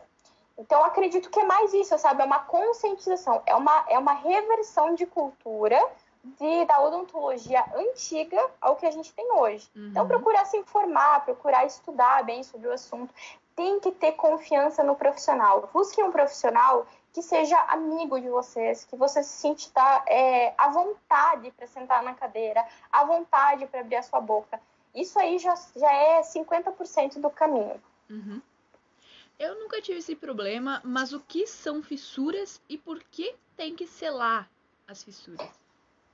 Então, 0.57 0.83
acredito 0.83 1.29
que 1.29 1.39
é 1.39 1.45
mais 1.45 1.73
isso, 1.73 1.97
sabe? 1.97 2.21
É 2.21 2.25
uma 2.25 2.39
conscientização, 2.39 3.41
é 3.45 3.55
uma, 3.55 3.85
é 3.87 3.97
uma 3.97 4.13
reversão 4.13 4.95
de 4.95 5.05
cultura 5.05 5.79
de, 6.39 6.65
da 6.65 6.81
odontologia 6.81 7.63
antiga 7.75 8.49
ao 8.59 8.75
que 8.75 8.85
a 8.85 8.91
gente 8.91 9.13
tem 9.13 9.31
hoje. 9.31 9.69
Então, 9.71 9.81
uhum. 9.83 9.89
Então, 9.89 10.07
procurar 10.07 10.45
se 10.45 10.57
informar, 10.57 11.23
procurar 11.25 11.65
estudar 11.65 12.23
bem 12.23 12.43
sobre 12.43 12.67
o 12.67 12.73
assunto. 12.73 13.13
Tem 13.55 13.79
que 13.79 13.91
ter 13.91 14.11
confiança 14.13 14.83
no 14.83 14.95
profissional. 14.95 15.69
Busque 15.73 16.01
um 16.03 16.11
profissional 16.11 16.85
que 17.13 17.21
seja 17.21 17.57
amigo 17.69 18.19
de 18.21 18.29
vocês, 18.29 18.83
que 18.83 18.95
você 18.95 19.23
se 19.23 19.29
sinta 19.29 19.71
tá, 19.73 20.05
é, 20.07 20.53
à 20.57 20.69
vontade 20.69 21.49
para 21.51 21.65
sentar 21.65 22.03
na 22.03 22.13
cadeira, 22.13 22.63
à 22.91 23.03
vontade 23.05 23.65
para 23.65 23.79
abrir 23.79 23.95
a 23.95 24.03
sua 24.03 24.21
boca. 24.21 24.61
Isso 24.93 25.17
aí 25.17 25.39
já, 25.39 25.55
já 25.75 25.91
é 25.91 26.21
50% 26.21 27.19
do 27.19 27.29
caminho. 27.29 27.81
Uhum. 28.09 28.41
Eu 29.39 29.59
nunca 29.59 29.81
tive 29.81 29.99
esse 29.99 30.15
problema, 30.15 30.81
mas 30.83 31.13
o 31.13 31.19
que 31.19 31.45
são 31.45 31.81
fissuras 31.83 32.61
e 32.67 32.77
por 32.77 33.03
que 33.03 33.35
tem 33.55 33.75
que 33.75 33.85
selar 33.87 34.49
as 34.87 35.03
fissuras? 35.03 35.66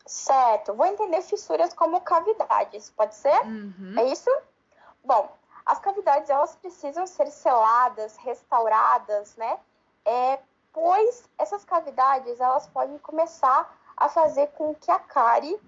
Certo. 0.05 0.73
Vou 0.73 0.85
entender 0.85 1.21
fissuras 1.21 1.73
como 1.73 2.01
cavidades, 2.01 2.89
pode 2.91 3.15
ser? 3.15 3.45
Uhum. 3.45 3.95
É 3.97 4.03
isso? 4.05 4.29
Bom, 5.03 5.29
as 5.65 5.79
cavidades 5.79 6.29
elas 6.29 6.55
precisam 6.55 7.07
ser 7.07 7.27
seladas, 7.27 8.17
restauradas, 8.17 9.35
né? 9.37 9.57
É, 10.05 10.39
pois 10.73 11.29
essas 11.37 11.63
cavidades 11.63 12.39
elas 12.39 12.67
podem 12.67 12.97
começar 12.97 13.73
a 13.95 14.09
fazer 14.09 14.47
com 14.47 14.75
que 14.75 14.91
a 14.91 14.99
cárie 14.99 15.59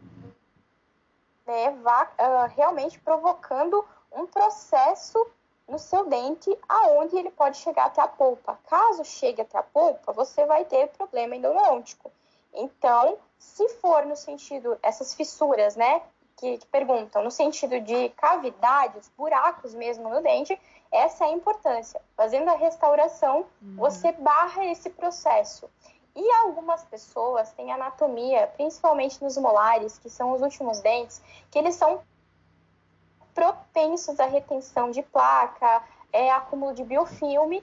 né, 1.45 1.71
vá 1.82 2.04
uh, 2.04 2.54
realmente 2.56 3.00
provocando 3.00 3.86
um 4.12 4.26
processo 4.26 5.26
no 5.67 5.80
seu 5.80 6.06
dente 6.06 6.58
aonde 6.67 7.15
ele 7.17 7.32
pode 7.32 7.58
chegar 7.58 7.86
até 7.86 8.02
a 8.02 8.08
polpa. 8.08 8.60
Caso 8.67 9.06
chegue 9.06 9.41
até 9.41 9.58
a 9.58 9.63
polpa, 9.63 10.12
você 10.12 10.45
vai 10.45 10.65
ter 10.65 10.88
problema 10.89 11.36
endodôntico. 11.36 12.12
Então, 12.54 13.17
se 13.38 13.67
for 13.80 14.06
no 14.06 14.15
sentido, 14.15 14.78
essas 14.82 15.13
fissuras, 15.13 15.76
né, 15.76 16.02
que, 16.38 16.58
que, 16.58 16.67
perguntam, 16.67 17.24
no 17.24 17.32
sentido 17.32 17.80
de 17.80 18.10
cavidades, 18.10 19.12
buracos 19.17 19.74
mesmo 19.74 20.10
no 20.10 20.21
dente, 20.21 20.60
essa 20.91 21.26
é 21.26 21.28
a 21.28 21.32
importância. 21.32 22.02
Fazendo 22.15 22.50
a 22.50 22.56
restauração, 22.56 23.45
uhum. 23.62 23.76
você 23.78 24.12
barra 24.12 24.65
esse 24.65 24.89
processo. 24.89 25.69
E 26.15 26.32
algumas 26.43 26.84
pessoas 26.86 27.52
têm 27.52 27.71
anatomia, 27.71 28.48
principalmente 28.56 29.21
nos 29.24 29.38
molares, 29.38 29.98
que 29.98 30.10
são 30.10 30.32
os 30.32 30.41
últimos 30.41 30.80
dentes, 30.80 31.21
que 31.52 31.60
eles 31.60 31.76
são 31.76 32.02
propensos 33.34 34.17
à 34.19 34.26
retenção 34.26 34.91
de 34.91 35.04
placa, 35.04 35.84
é, 36.13 36.32
acúmulo 36.32 36.74
de 36.74 36.84
biofilme. 36.86 37.62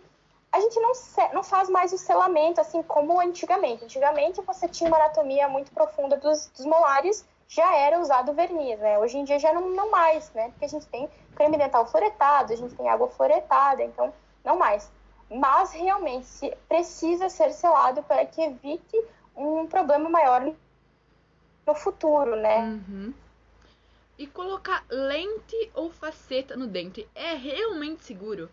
A 0.52 0.60
gente 0.60 0.78
não, 0.78 0.92
não 1.32 1.42
faz 1.42 1.68
mais 1.70 1.92
o 1.92 1.98
selamento 1.98 2.60
assim 2.60 2.82
como 2.82 3.18
antigamente. 3.20 3.84
Antigamente 3.84 4.40
você 4.42 4.68
tinha 4.68 4.88
uma 4.88 4.98
anatomia 4.98 5.48
muito 5.48 5.72
profunda 5.72 6.16
dos, 6.16 6.48
dos 6.48 6.66
molares, 6.66 7.26
já 7.48 7.74
era 7.74 7.98
usado 7.98 8.32
verniz, 8.34 8.78
né? 8.78 8.98
Hoje 8.98 9.18
em 9.18 9.24
dia 9.24 9.38
já 9.38 9.52
não, 9.52 9.70
não 9.70 9.90
mais, 9.90 10.30
né? 10.32 10.50
Porque 10.50 10.66
a 10.66 10.68
gente 10.68 10.86
tem 10.86 11.08
creme 11.34 11.56
dental 11.56 11.86
fluoretado, 11.86 12.52
a 12.52 12.56
gente 12.56 12.74
tem 12.74 12.88
água 12.88 13.08
fluoretada, 13.08 13.82
então 13.82 14.12
não 14.44 14.58
mais 14.58 14.90
mas 15.32 15.72
realmente 15.72 16.54
precisa 16.68 17.28
ser 17.28 17.52
selado 17.52 18.02
para 18.02 18.26
que 18.26 18.40
evite 18.40 19.02
um 19.34 19.66
problema 19.66 20.10
maior 20.10 20.52
no 21.66 21.74
futuro, 21.74 22.36
né? 22.36 22.58
Uhum. 22.60 23.14
E 24.18 24.26
colocar 24.26 24.84
lente 24.90 25.70
ou 25.74 25.90
faceta 25.90 26.54
no 26.54 26.66
dente 26.66 27.08
é 27.14 27.34
realmente 27.34 28.04
seguro? 28.04 28.50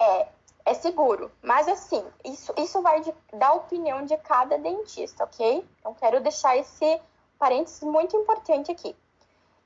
É, 0.00 0.28
é 0.64 0.74
seguro. 0.74 1.30
Mas 1.42 1.66
assim, 1.68 2.04
isso, 2.24 2.52
isso 2.56 2.80
vai 2.82 3.00
de, 3.00 3.14
da 3.32 3.52
opinião 3.52 4.04
de 4.04 4.16
cada 4.18 4.58
dentista, 4.58 5.24
ok? 5.24 5.66
Então 5.78 5.94
quero 5.94 6.20
deixar 6.20 6.56
esse 6.56 7.00
parênteses 7.38 7.82
muito 7.82 8.16
importante 8.16 8.70
aqui. 8.70 8.94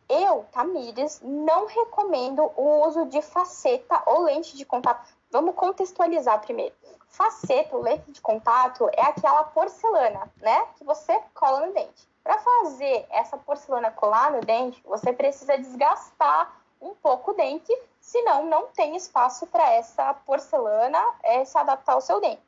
Eu, 0.08 0.44
Tamires, 0.52 1.20
não 1.22 1.66
recomendo 1.66 2.42
o 2.56 2.86
uso 2.86 3.06
de 3.06 3.22
faceta 3.22 4.02
ou 4.06 4.22
lente 4.22 4.56
de 4.56 4.64
contato. 4.64 5.08
Vamos 5.30 5.54
contextualizar 5.54 6.40
primeiro. 6.40 6.74
Faceta, 7.08 7.74
ou 7.76 7.82
lente 7.82 8.12
de 8.12 8.20
contato, 8.20 8.88
é 8.92 9.02
aquela 9.02 9.44
porcelana, 9.44 10.30
né? 10.36 10.66
Que 10.76 10.84
você 10.84 11.18
cola 11.34 11.66
no 11.66 11.72
dente. 11.72 12.08
Para 12.22 12.38
fazer 12.38 13.06
essa 13.10 13.36
porcelana 13.38 13.90
colar 13.90 14.32
no 14.32 14.40
dente, 14.40 14.82
você 14.84 15.12
precisa 15.12 15.56
desgastar 15.56 16.60
um 16.80 16.94
pouco 16.94 17.30
o 17.30 17.34
dente, 17.34 17.72
senão 18.02 18.44
não 18.46 18.66
tem 18.66 18.96
espaço 18.96 19.46
para 19.46 19.72
essa 19.72 20.12
porcelana 20.12 21.00
é, 21.22 21.44
se 21.44 21.56
adaptar 21.56 21.94
ao 21.94 22.00
seu 22.00 22.20
dente. 22.20 22.42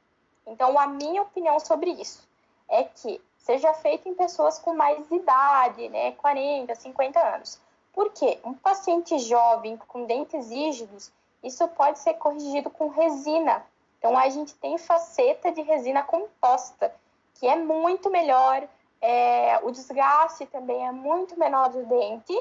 Então, 0.45 0.79
a 0.79 0.87
minha 0.87 1.23
opinião 1.23 1.59
sobre 1.61 1.91
isso 1.91 2.29
é 2.69 2.83
que 2.85 3.23
seja 3.39 3.73
feito 3.75 4.09
em 4.09 4.15
pessoas 4.15 4.59
com 4.59 4.75
mais 4.75 5.09
idade, 5.11 5.89
né, 5.89 6.13
40, 6.13 6.75
50 6.75 7.21
anos. 7.21 7.61
Por 7.93 8.11
quê? 8.11 8.41
Um 8.45 8.53
paciente 8.53 9.17
jovem 9.21 9.77
com 9.89 10.05
dentes 10.05 10.51
rígidos, 10.51 11.13
isso 11.43 11.67
pode 11.69 12.01
ser 12.01 12.15
corrigido 12.15 12.69
com 12.69 12.89
resina. 12.89 13.65
Então, 13.99 14.19
a 14.19 14.29
gente 14.29 14.55
tem 14.57 14.77
faceta 14.77 15.53
de 15.53 15.63
resina 15.63 16.03
composta, 16.03 16.93
que 17.35 17.47
é 17.47 17.55
muito 17.55 18.11
melhor, 18.11 18.67
é, 19.01 19.61
o 19.63 19.71
desgaste 19.71 20.47
também 20.47 20.87
é 20.87 20.91
muito 20.91 21.39
menor 21.39 21.69
do 21.69 21.87
dente, 21.87 22.35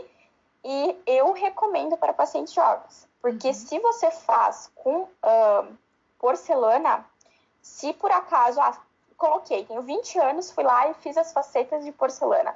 e 0.63 0.97
eu 1.06 1.34
recomendo 1.34 1.97
para 1.97 2.13
pacientes 2.13 2.54
jovens, 2.54 3.08
porque 3.21 3.47
uhum. 3.47 3.54
se 3.54 3.80
você 3.80 4.12
faz 4.12 4.71
com 4.76 5.02
uh, 5.02 5.78
porcelana, 6.17 7.06
se 7.62 7.93
por 7.93 8.12
acaso, 8.12 8.62
ah, 8.62 8.78
coloquei, 9.17 9.65
tenho 9.65 9.82
20 9.82 10.19
anos, 10.19 10.52
fui 10.52 10.63
lá 10.63 10.89
e 10.89 10.93
fiz 10.95 11.17
as 11.17 11.32
facetas 11.32 11.84
de 11.84 11.91
porcelana. 11.91 12.56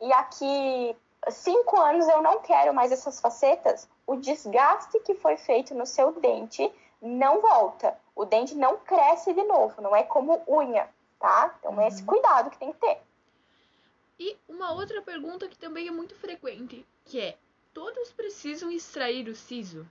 E 0.00 0.12
aqui, 0.12 0.96
cinco 1.30 1.78
anos 1.78 2.06
eu 2.08 2.22
não 2.22 2.40
quero 2.40 2.74
mais 2.74 2.92
essas 2.92 3.20
facetas, 3.20 3.88
o 4.06 4.16
desgaste 4.16 5.00
que 5.00 5.14
foi 5.14 5.36
feito 5.36 5.74
no 5.74 5.86
seu 5.86 6.12
dente 6.12 6.70
não 7.00 7.40
volta. 7.40 7.98
O 8.14 8.24
dente 8.24 8.54
não 8.54 8.78
cresce 8.78 9.32
de 9.32 9.42
novo, 9.44 9.80
não 9.82 9.94
é 9.94 10.02
como 10.02 10.42
unha, 10.48 10.88
tá? 11.18 11.54
Então 11.58 11.72
uhum. 11.72 11.80
é 11.80 11.88
esse 11.88 12.00
uhum. 12.00 12.06
cuidado 12.06 12.50
que 12.50 12.58
tem 12.58 12.72
que 12.72 12.78
ter. 12.78 13.00
E 14.18 14.36
uma 14.48 14.72
outra 14.72 15.02
pergunta 15.02 15.48
que 15.48 15.58
também 15.58 15.88
é 15.88 15.90
muito 15.90 16.14
frequente, 16.14 16.86
que 17.04 17.20
é: 17.20 17.36
todos 17.76 18.10
precisam 18.10 18.70
extrair 18.70 19.28
o 19.28 19.34
siso? 19.34 19.86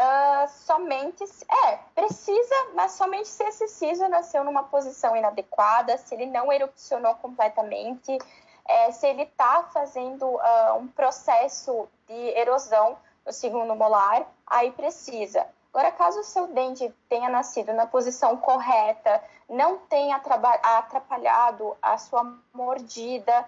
Uh, 0.00 0.48
somente. 0.48 1.24
É, 1.66 1.76
precisa, 1.92 2.54
mas 2.72 2.92
somente 2.92 3.26
se 3.26 3.42
esse 3.42 3.66
siso 3.66 4.06
nasceu 4.08 4.44
numa 4.44 4.62
posição 4.62 5.16
inadequada, 5.16 5.98
se 5.98 6.14
ele 6.14 6.26
não 6.26 6.52
erupcionou 6.52 7.16
completamente, 7.16 8.16
é, 8.64 8.92
se 8.92 9.08
ele 9.08 9.24
está 9.24 9.64
fazendo 9.72 10.24
uh, 10.24 10.76
um 10.78 10.86
processo 10.86 11.88
de 12.06 12.38
erosão 12.38 12.96
no 13.26 13.32
segundo 13.32 13.74
molar, 13.74 14.24
aí 14.46 14.70
precisa. 14.70 15.44
Agora, 15.74 15.90
caso 15.90 16.20
o 16.20 16.24
seu 16.24 16.46
dente 16.46 16.94
tenha 17.08 17.28
nascido 17.28 17.72
na 17.72 17.88
posição 17.88 18.36
correta, 18.36 19.20
não 19.48 19.78
tenha 19.78 20.14
atrapalhado 20.14 21.76
a 21.82 21.98
sua 21.98 22.38
mordida, 22.54 23.44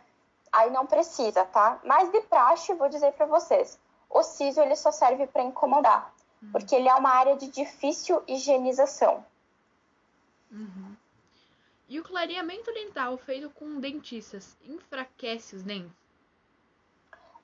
aí 0.52 0.70
não 0.70 0.86
precisa, 0.86 1.44
tá? 1.44 1.78
Mas 1.84 2.10
de 2.10 2.20
praxe, 2.22 2.74
vou 2.74 2.88
dizer 2.88 3.12
para 3.12 3.26
vocês, 3.26 3.78
o 4.08 4.22
siso 4.22 4.60
ele 4.60 4.76
só 4.76 4.90
serve 4.90 5.26
para 5.26 5.42
incomodar 5.42 6.12
porque 6.52 6.74
ele 6.74 6.88
é 6.88 6.94
uma 6.94 7.10
área 7.10 7.36
de 7.36 7.48
difícil 7.48 8.22
higienização. 8.26 9.24
Uhum. 10.50 10.96
E 11.88 12.00
o 12.00 12.04
clareamento 12.04 12.72
dental 12.72 13.16
feito 13.18 13.50
com 13.50 13.78
dentistas 13.80 14.56
enfraquece 14.66 15.56
os 15.56 15.62
dentes? 15.62 15.92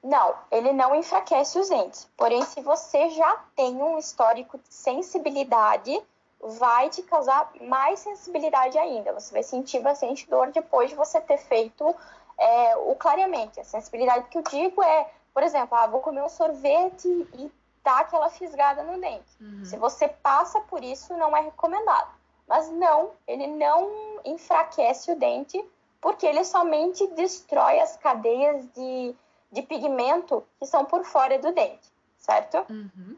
Não, 0.02 0.36
ele 0.50 0.72
não 0.72 0.94
enfraquece 0.94 1.58
os 1.58 1.68
dentes. 1.68 2.08
Porém, 2.16 2.42
se 2.42 2.60
você 2.60 3.10
já 3.10 3.44
tem 3.56 3.74
um 3.74 3.98
histórico 3.98 4.56
de 4.58 4.72
sensibilidade, 4.72 6.00
vai 6.40 6.88
te 6.88 7.02
causar 7.02 7.50
mais 7.62 8.00
sensibilidade 8.00 8.78
ainda. 8.78 9.12
Você 9.12 9.32
vai 9.32 9.42
sentir 9.42 9.80
bastante 9.80 10.28
dor 10.30 10.52
depois 10.52 10.90
de 10.90 10.96
você 10.96 11.20
ter 11.20 11.38
feito 11.38 11.94
é, 12.38 12.76
o 12.76 12.94
clareamento. 12.94 13.60
A 13.60 13.64
sensibilidade 13.64 14.28
que 14.28 14.38
eu 14.38 14.42
digo 14.42 14.82
é, 14.82 15.10
por 15.32 15.42
exemplo, 15.42 15.76
ah, 15.76 15.86
vou 15.86 16.00
comer 16.00 16.22
um 16.22 16.28
sorvete 16.28 17.08
e 17.08 17.50
dá 17.82 18.00
aquela 18.00 18.28
fisgada 18.30 18.82
no 18.82 19.00
dente. 19.00 19.36
Uhum. 19.40 19.64
Se 19.64 19.76
você 19.76 20.08
passa 20.08 20.60
por 20.60 20.82
isso, 20.82 21.16
não 21.16 21.36
é 21.36 21.42
recomendado. 21.42 22.10
Mas 22.46 22.68
não, 22.70 23.12
ele 23.26 23.46
não 23.46 24.20
enfraquece 24.24 25.12
o 25.12 25.18
dente, 25.18 25.64
porque 26.00 26.26
ele 26.26 26.44
somente 26.44 27.06
destrói 27.08 27.80
as 27.80 27.96
cadeias 27.96 28.66
de, 28.72 29.14
de 29.50 29.62
pigmento 29.62 30.44
que 30.58 30.66
são 30.66 30.84
por 30.84 31.04
fora 31.04 31.38
do 31.38 31.52
dente, 31.52 31.90
certo? 32.18 32.64
Uhum. 32.70 33.16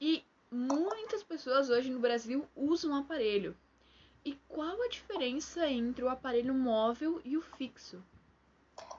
E 0.00 0.24
muitas 0.50 1.22
pessoas 1.22 1.70
hoje 1.70 1.90
no 1.90 2.00
Brasil 2.00 2.44
usam 2.56 2.94
aparelho. 2.94 3.56
E 4.24 4.34
qual 4.48 4.82
a 4.82 4.88
diferença 4.88 5.66
entre 5.68 6.04
o 6.04 6.08
aparelho 6.08 6.54
móvel 6.54 7.20
e 7.24 7.36
o 7.36 7.42
fixo? 7.42 8.02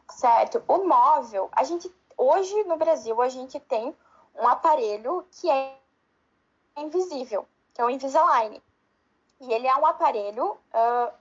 Certo. 0.10 0.64
O 0.68 0.88
móvel, 0.88 1.50
a 1.52 1.64
gente 1.64 1.94
hoje 2.18 2.64
no 2.64 2.78
Brasil 2.78 3.20
a 3.22 3.30
gente 3.30 3.60
tem 3.60 3.96
um 4.36 4.48
aparelho 4.48 5.26
que 5.32 5.50
é 5.50 5.78
invisível, 6.78 7.48
que 7.74 7.82
é 7.82 7.86
o 7.86 7.90
Invisalign. 7.90 8.62
E 9.40 9.54
ele 9.54 9.68
é 9.68 9.76
um 9.76 9.86
aparelho 9.86 10.52
uh, 10.52 11.14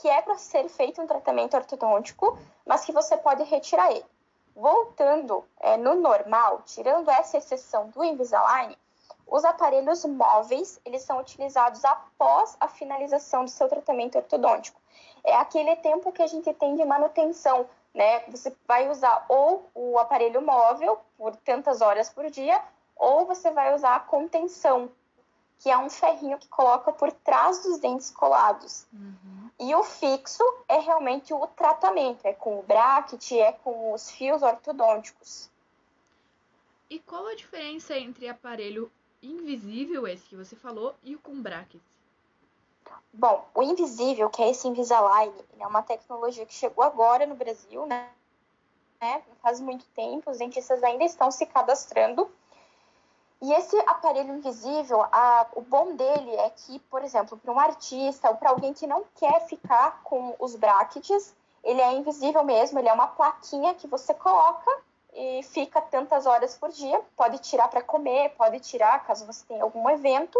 que 0.00 0.08
é 0.08 0.22
para 0.22 0.36
ser 0.36 0.68
feito 0.68 1.00
um 1.00 1.06
tratamento 1.06 1.54
ortodôntico, 1.54 2.38
mas 2.66 2.84
que 2.84 2.92
você 2.92 3.16
pode 3.16 3.42
retirar 3.44 3.90
ele. 3.90 4.06
Voltando 4.54 5.44
é, 5.60 5.76
no 5.76 5.94
normal, 5.94 6.62
tirando 6.64 7.08
essa 7.10 7.38
exceção 7.38 7.88
do 7.90 8.02
Invisalign, 8.02 8.76
os 9.28 9.44
aparelhos 9.44 10.04
móveis, 10.04 10.80
eles 10.84 11.02
são 11.02 11.18
utilizados 11.18 11.84
após 11.84 12.56
a 12.58 12.68
finalização 12.68 13.44
do 13.44 13.50
seu 13.50 13.68
tratamento 13.68 14.16
ortodôntico. 14.16 14.80
É 15.22 15.36
aquele 15.36 15.76
tempo 15.76 16.12
que 16.12 16.22
a 16.22 16.26
gente 16.26 16.52
tem 16.54 16.76
de 16.76 16.84
manutenção 16.84 17.68
né? 17.94 18.20
Você 18.28 18.54
vai 18.66 18.88
usar 18.88 19.24
ou 19.28 19.68
o 19.74 19.98
aparelho 19.98 20.40
móvel 20.40 21.00
por 21.16 21.34
tantas 21.36 21.80
horas 21.80 22.08
por 22.08 22.30
dia, 22.30 22.62
ou 22.96 23.26
você 23.26 23.50
vai 23.50 23.74
usar 23.74 23.96
a 23.96 24.00
contenção, 24.00 24.90
que 25.58 25.70
é 25.70 25.76
um 25.76 25.90
ferrinho 25.90 26.38
que 26.38 26.48
coloca 26.48 26.92
por 26.92 27.10
trás 27.10 27.62
dos 27.62 27.78
dentes 27.78 28.10
colados. 28.10 28.86
Uhum. 28.92 29.50
E 29.58 29.74
o 29.74 29.82
fixo 29.82 30.44
é 30.68 30.78
realmente 30.78 31.34
o 31.34 31.46
tratamento, 31.48 32.24
é 32.24 32.32
com 32.32 32.60
o 32.60 32.62
bracket, 32.62 33.32
é 33.32 33.52
com 33.52 33.92
os 33.92 34.10
fios 34.10 34.42
ortodônticos. 34.42 35.50
E 36.88 37.00
qual 37.00 37.26
a 37.26 37.34
diferença 37.34 37.98
entre 37.98 38.28
aparelho 38.28 38.90
invisível, 39.22 40.06
esse 40.06 40.26
que 40.28 40.36
você 40.36 40.56
falou, 40.56 40.94
e 41.02 41.14
o 41.14 41.18
com 41.18 41.40
bracket? 41.40 41.80
Bom, 43.12 43.44
o 43.54 43.62
invisível, 43.62 44.30
que 44.30 44.42
é 44.42 44.50
esse 44.50 44.68
Invisalign, 44.68 45.32
é 45.58 45.66
uma 45.66 45.82
tecnologia 45.82 46.46
que 46.46 46.54
chegou 46.54 46.84
agora 46.84 47.26
no 47.26 47.34
Brasil, 47.34 47.86
né? 47.86 48.08
né? 49.00 49.22
Faz 49.42 49.60
muito 49.60 49.84
tempo, 49.94 50.30
os 50.30 50.38
dentistas 50.38 50.82
ainda 50.82 51.04
estão 51.04 51.30
se 51.30 51.46
cadastrando. 51.46 52.30
E 53.40 53.52
esse 53.52 53.78
aparelho 53.80 54.34
invisível, 54.34 55.02
a, 55.02 55.46
o 55.54 55.62
bom 55.62 55.94
dele 55.94 56.30
é 56.36 56.50
que, 56.50 56.78
por 56.80 57.04
exemplo, 57.04 57.38
para 57.38 57.52
um 57.52 57.58
artista 57.58 58.28
ou 58.28 58.36
para 58.36 58.50
alguém 58.50 58.74
que 58.74 58.86
não 58.86 59.04
quer 59.14 59.46
ficar 59.46 60.02
com 60.02 60.34
os 60.40 60.56
brackets, 60.56 61.34
ele 61.62 61.80
é 61.80 61.92
invisível 61.92 62.42
mesmo, 62.44 62.78
ele 62.78 62.88
é 62.88 62.92
uma 62.92 63.06
plaquinha 63.06 63.74
que 63.74 63.86
você 63.86 64.12
coloca 64.12 64.70
e 65.18 65.42
fica 65.42 65.80
tantas 65.80 66.26
horas 66.26 66.56
por 66.56 66.70
dia. 66.70 67.00
Pode 67.16 67.38
tirar 67.38 67.66
para 67.68 67.82
comer, 67.82 68.30
pode 68.36 68.60
tirar 68.60 69.04
caso 69.04 69.26
você 69.26 69.44
tenha 69.44 69.64
algum 69.64 69.90
evento. 69.90 70.38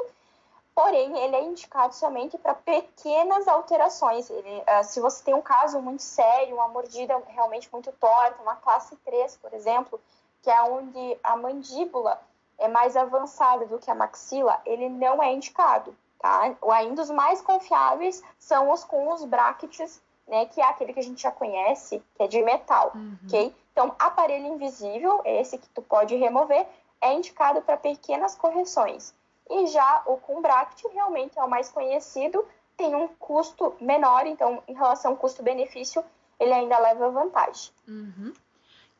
Porém, 0.73 1.19
ele 1.19 1.35
é 1.35 1.43
indicado 1.43 1.93
somente 1.93 2.38
para 2.38 2.55
pequenas 2.55 3.49
alterações. 3.49 4.31
Ele, 4.31 4.61
uh, 4.61 4.85
se 4.85 5.01
você 5.01 5.25
tem 5.25 5.35
um 5.35 5.43
caso 5.43 5.81
muito 5.81 6.05
sério, 6.05 6.55
uma 6.55 6.69
mordida 6.69 7.21
realmente 7.27 7.69
muito 7.73 7.91
torta, 7.93 8.41
uma 8.41 8.55
classe 8.55 8.95
3, 9.05 9.37
por 9.38 9.53
exemplo, 9.53 10.01
que 10.41 10.49
é 10.49 10.62
onde 10.62 11.19
a 11.25 11.37
mandíbula 11.37 12.21
é 12.57 12.69
mais 12.69 12.97
avançada 12.97 13.67
do 13.67 13.81
que 13.81 13.91
a 13.91 13.95
maxila, 13.95 14.61
ele 14.64 14.88
não 14.88 15.21
é 15.21 15.33
indicado, 15.33 15.97
tá? 16.21 16.55
Ainda 16.73 17.03
os 17.03 17.11
mais 17.11 17.41
confiáveis 17.41 18.23
são 18.38 18.71
os 18.71 18.85
com 18.85 19.12
os 19.12 19.25
brackets, 19.25 20.01
né, 20.29 20.47
que 20.47 20.61
é 20.61 20.64
aquele 20.64 20.93
que 20.93 21.01
a 21.01 21.03
gente 21.03 21.23
já 21.23 21.33
conhece, 21.33 22.03
que 22.14 22.23
é 22.23 22.29
de 22.29 22.41
metal, 22.43 22.93
uhum. 22.95 23.17
ok? 23.27 23.55
Então, 23.73 23.95
aparelho 23.99 24.47
invisível, 24.47 25.23
esse 25.25 25.59
que 25.59 25.69
tu 25.71 25.81
pode 25.83 26.14
remover, 26.17 26.67
é 27.01 27.14
indicado 27.14 27.62
para 27.62 27.77
pequenas 27.77 28.35
correções. 28.35 29.14
E 29.49 29.67
já 29.69 30.03
o 30.07 30.17
com 30.19 30.43
bracket 30.43 30.85
realmente 30.93 31.38
é 31.38 31.43
o 31.43 31.49
mais 31.49 31.71
conhecido, 31.71 32.47
tem 32.77 32.95
um 32.95 33.09
custo 33.09 33.75
menor, 33.81 34.27
então, 34.27 34.62
em 34.69 34.75
relação 34.75 35.12
ao 35.12 35.17
custo-benefício, 35.17 36.05
ele 36.38 36.53
ainda 36.53 36.79
leva 36.79 37.11
vantagem. 37.11 37.73
Uhum. 37.87 38.33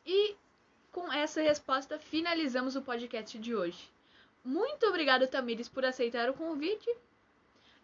E 0.05 0.35
com 0.91 1.11
essa 1.13 1.41
resposta, 1.41 1.99
finalizamos 1.99 2.75
o 2.75 2.81
podcast 2.81 3.37
de 3.37 3.55
hoje. 3.55 3.89
Muito 4.43 4.87
obrigada, 4.87 5.27
Tamires, 5.27 5.69
por 5.69 5.85
aceitar 5.85 6.29
o 6.29 6.33
convite. 6.33 6.89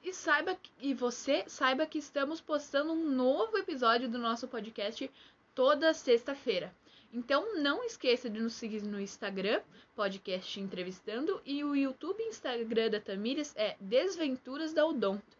E 0.05 0.13
saiba 0.13 0.55
e 0.79 0.93
você 0.93 1.43
saiba 1.47 1.87
que 1.87 1.97
estamos 1.97 2.39
postando 2.39 2.93
um 2.93 3.09
novo 3.09 3.57
episódio 3.57 4.07
do 4.07 4.19
nosso 4.19 4.47
podcast 4.47 5.11
toda 5.55 5.95
sexta-feira. 5.95 6.71
Então 7.11 7.55
não 7.55 7.83
esqueça 7.83 8.29
de 8.29 8.39
nos 8.39 8.53
seguir 8.53 8.83
no 8.83 9.01
Instagram, 9.01 9.63
podcast 9.95 10.59
entrevistando, 10.59 11.41
e 11.43 11.63
o 11.63 11.75
YouTube 11.75 12.21
e 12.21 12.27
Instagram 12.27 12.91
da 12.91 13.01
Tamires 13.01 13.51
é 13.55 13.75
Desventuras 13.79 14.73
da 14.73 14.85
Odonto. 14.85 15.35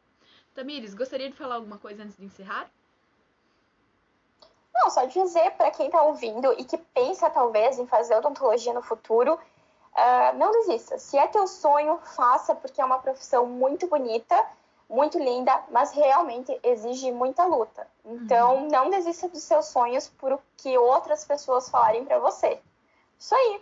Tamires, 0.56 0.96
gostaria 0.96 1.30
de 1.30 1.36
falar 1.36 1.56
alguma 1.56 1.78
coisa 1.78 2.02
antes 2.02 2.18
de 2.18 2.26
encerrar? 2.26 2.68
Não, 4.74 4.90
só 4.90 5.06
dizer 5.06 5.52
para 5.52 5.70
quem 5.70 5.86
está 5.86 6.02
ouvindo 6.02 6.52
e 6.54 6.66
que 6.66 6.80
pensa 6.80 7.30
talvez 7.30 7.78
em 7.78 7.86
fazer 7.86 8.16
odontologia 8.16 8.74
no 8.74 8.82
futuro, 8.82 9.38
uh, 9.96 10.38
não 10.38 10.52
desista. 10.52 10.98
Se 10.98 11.18
é 11.18 11.28
teu 11.28 11.48
sonho, 11.48 11.98
faça, 12.16 12.54
porque 12.54 12.82
é 12.82 12.86
uma 12.86 13.00
profissão 13.00 13.46
muito 13.46 13.88
bonita, 13.88 14.36
muito 14.90 15.18
linda, 15.18 15.64
mas 15.72 15.92
realmente 15.92 16.58
exige 16.64 17.12
muita 17.12 17.46
luta. 17.46 17.88
Então, 18.04 18.64
uhum. 18.64 18.68
não 18.68 18.90
desista 18.90 19.28
dos 19.28 19.44
seus 19.44 19.66
sonhos 19.66 20.08
por 20.08 20.34
o 20.34 20.42
que 20.58 20.78
outras 20.78 21.26
pessoas 21.26 21.70
falarem 21.70 22.06
para 22.06 22.20
você. 22.20 22.60
Isso 23.18 23.34
aí. 23.34 23.62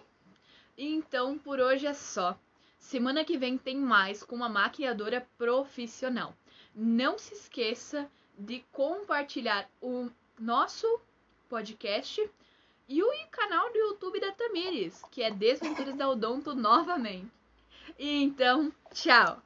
Então, 0.78 1.38
por 1.38 1.60
hoje 1.60 1.86
é 1.88 1.94
só. 1.94 2.36
Semana 2.80 3.24
que 3.24 3.38
vem 3.38 3.58
tem 3.58 3.78
mais 3.78 4.24
com 4.24 4.36
uma 4.36 4.50
maquiadora 4.50 5.26
profissional. 5.38 6.34
Não 6.76 7.18
se 7.18 7.34
esqueça 7.34 8.10
de 8.38 8.66
compartilhar 8.74 9.70
o 9.82 10.10
nosso 10.38 11.00
podcast 11.48 12.30
e 12.88 13.02
o 13.02 13.12
canal 13.32 13.72
do 13.72 13.78
YouTube 13.78 14.20
da 14.20 14.32
Tamires, 14.32 15.02
que 15.12 15.24
é 15.24 15.32
Desventuras 15.32 15.96
da 15.96 16.10
Odonto 16.10 16.54
novamente. 16.54 17.32
E 17.98 18.24
então, 18.24 18.72
tchau! 18.94 19.42